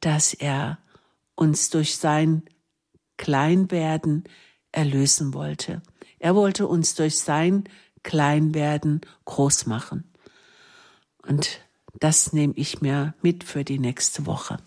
[0.00, 0.78] dass er
[1.34, 2.42] uns durch sein
[3.16, 4.24] Kleinwerden
[4.72, 5.82] erlösen wollte.
[6.18, 7.64] Er wollte uns durch sein
[8.02, 10.04] Kleinwerden groß machen.
[11.26, 11.60] Und
[12.00, 14.58] das nehme ich mir mit für die nächste Woche.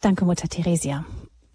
[0.00, 1.04] Danke, Mutter Theresia.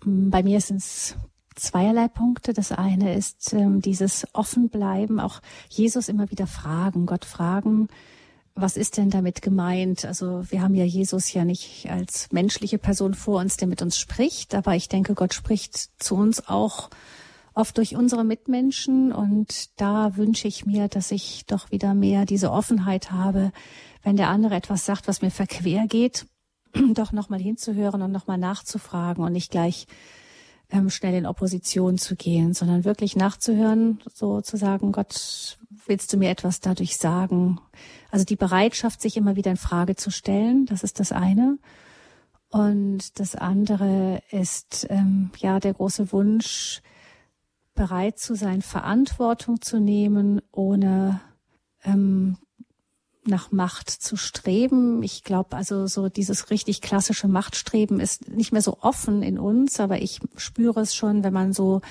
[0.03, 1.15] Bei mir sind es
[1.55, 2.53] zweierlei Punkte.
[2.53, 7.89] Das eine ist ähm, dieses Offenbleiben, auch Jesus immer wieder fragen, Gott fragen,
[8.55, 10.05] was ist denn damit gemeint?
[10.05, 13.97] Also wir haben ja Jesus ja nicht als menschliche Person vor uns, der mit uns
[13.97, 16.89] spricht, aber ich denke, Gott spricht zu uns auch
[17.53, 22.51] oft durch unsere Mitmenschen und da wünsche ich mir, dass ich doch wieder mehr diese
[22.51, 23.51] Offenheit habe,
[24.03, 26.25] wenn der andere etwas sagt, was mir verquer geht,
[26.93, 29.87] doch nochmal hinzuhören und nochmal nachzufragen und nicht gleich
[30.71, 36.17] ähm, schnell in Opposition zu gehen, sondern wirklich nachzuhören, so zu sagen, Gott, willst du
[36.17, 37.59] mir etwas dadurch sagen?
[38.11, 41.57] Also die Bereitschaft, sich immer wieder in Frage zu stellen, das ist das eine.
[42.49, 46.81] Und das andere ist ähm, ja der große Wunsch,
[47.75, 51.21] bereit zu sein, Verantwortung zu nehmen, ohne
[51.83, 52.37] ähm,
[53.29, 55.03] nach Macht zu streben.
[55.03, 59.79] Ich glaube, also so dieses richtig klassische Machtstreben ist nicht mehr so offen in uns,
[59.79, 61.81] aber ich spüre es schon, wenn man so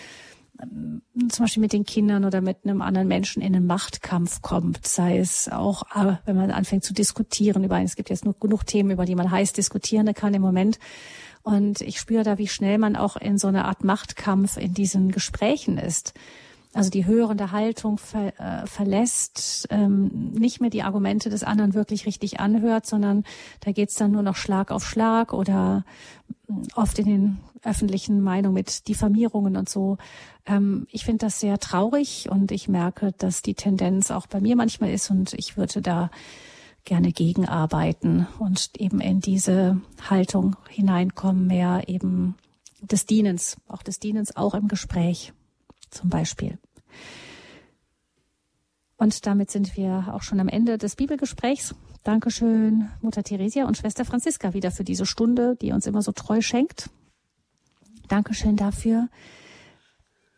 [0.60, 4.86] ähm, zum Beispiel mit den Kindern oder mit einem anderen Menschen in einen Machtkampf kommt,
[4.86, 8.66] sei es auch, äh, wenn man anfängt zu diskutieren über, es gibt jetzt nur genug
[8.66, 10.78] Themen, über die man heiß diskutieren kann im Moment,
[11.42, 15.12] und ich spüre da, wie schnell man auch in so einer Art Machtkampf in diesen
[15.12, 16.12] Gesprächen ist.
[16.78, 22.06] Also die hörende Haltung ver, äh, verlässt, ähm, nicht mehr die Argumente des anderen wirklich
[22.06, 23.24] richtig anhört, sondern
[23.58, 25.84] da geht's dann nur noch Schlag auf Schlag oder
[26.46, 29.98] mm, oft in den öffentlichen Meinungen mit Diffamierungen und so.
[30.46, 34.54] Ähm, ich finde das sehr traurig und ich merke, dass die Tendenz auch bei mir
[34.54, 36.12] manchmal ist und ich würde da
[36.84, 42.36] gerne gegenarbeiten und eben in diese Haltung hineinkommen, mehr eben
[42.80, 45.32] des Dienens, auch des Dienens, auch im Gespräch
[45.90, 46.58] zum Beispiel.
[48.96, 51.74] Und damit sind wir auch schon am Ende des Bibelgesprächs.
[52.02, 56.40] Dankeschön, Mutter Theresia und Schwester Franziska, wieder für diese Stunde, die uns immer so treu
[56.40, 56.90] schenkt.
[58.08, 59.08] Dankeschön dafür.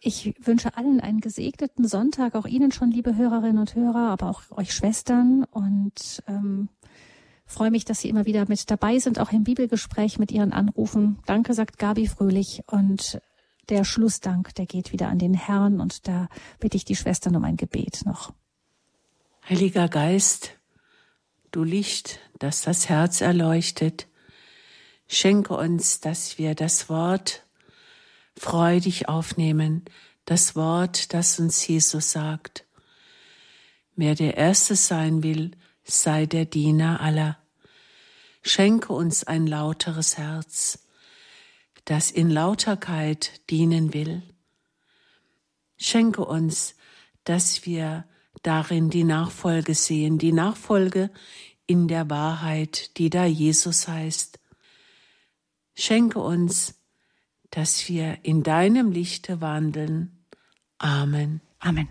[0.03, 4.43] Ich wünsche allen einen gesegneten Sonntag, auch Ihnen schon, liebe Hörerinnen und Hörer, aber auch
[4.51, 6.69] euch Schwestern und ähm,
[7.45, 11.19] freue mich, dass Sie immer wieder mit dabei sind, auch im Bibelgespräch mit Ihren Anrufen.
[11.27, 13.21] Danke, sagt Gabi Fröhlich und
[13.71, 17.45] der Schlussdank, der geht wieder an den Herrn und da bitte ich die Schwestern um
[17.45, 18.33] ein Gebet noch.
[19.49, 20.59] Heiliger Geist,
[21.51, 24.07] du Licht, das das Herz erleuchtet,
[25.07, 27.45] schenke uns, dass wir das Wort
[28.37, 29.85] freudig aufnehmen,
[30.25, 32.67] das Wort, das uns Jesus sagt.
[33.97, 35.53] Wer der Erste sein will,
[35.85, 37.39] sei der Diener aller.
[38.43, 40.79] Schenke uns ein lauteres Herz,
[41.85, 44.23] das in Lauterkeit dienen will.
[45.77, 46.75] Schenke uns,
[47.25, 48.05] dass wir
[48.43, 51.11] darin die Nachfolge sehen, die Nachfolge
[51.67, 54.41] in der Wahrheit, die da Jesus heißt.
[55.75, 56.75] Schenke uns,
[57.51, 60.25] dass wir in deinem Lichte wandeln.
[60.79, 61.41] Amen.
[61.59, 61.89] Amen.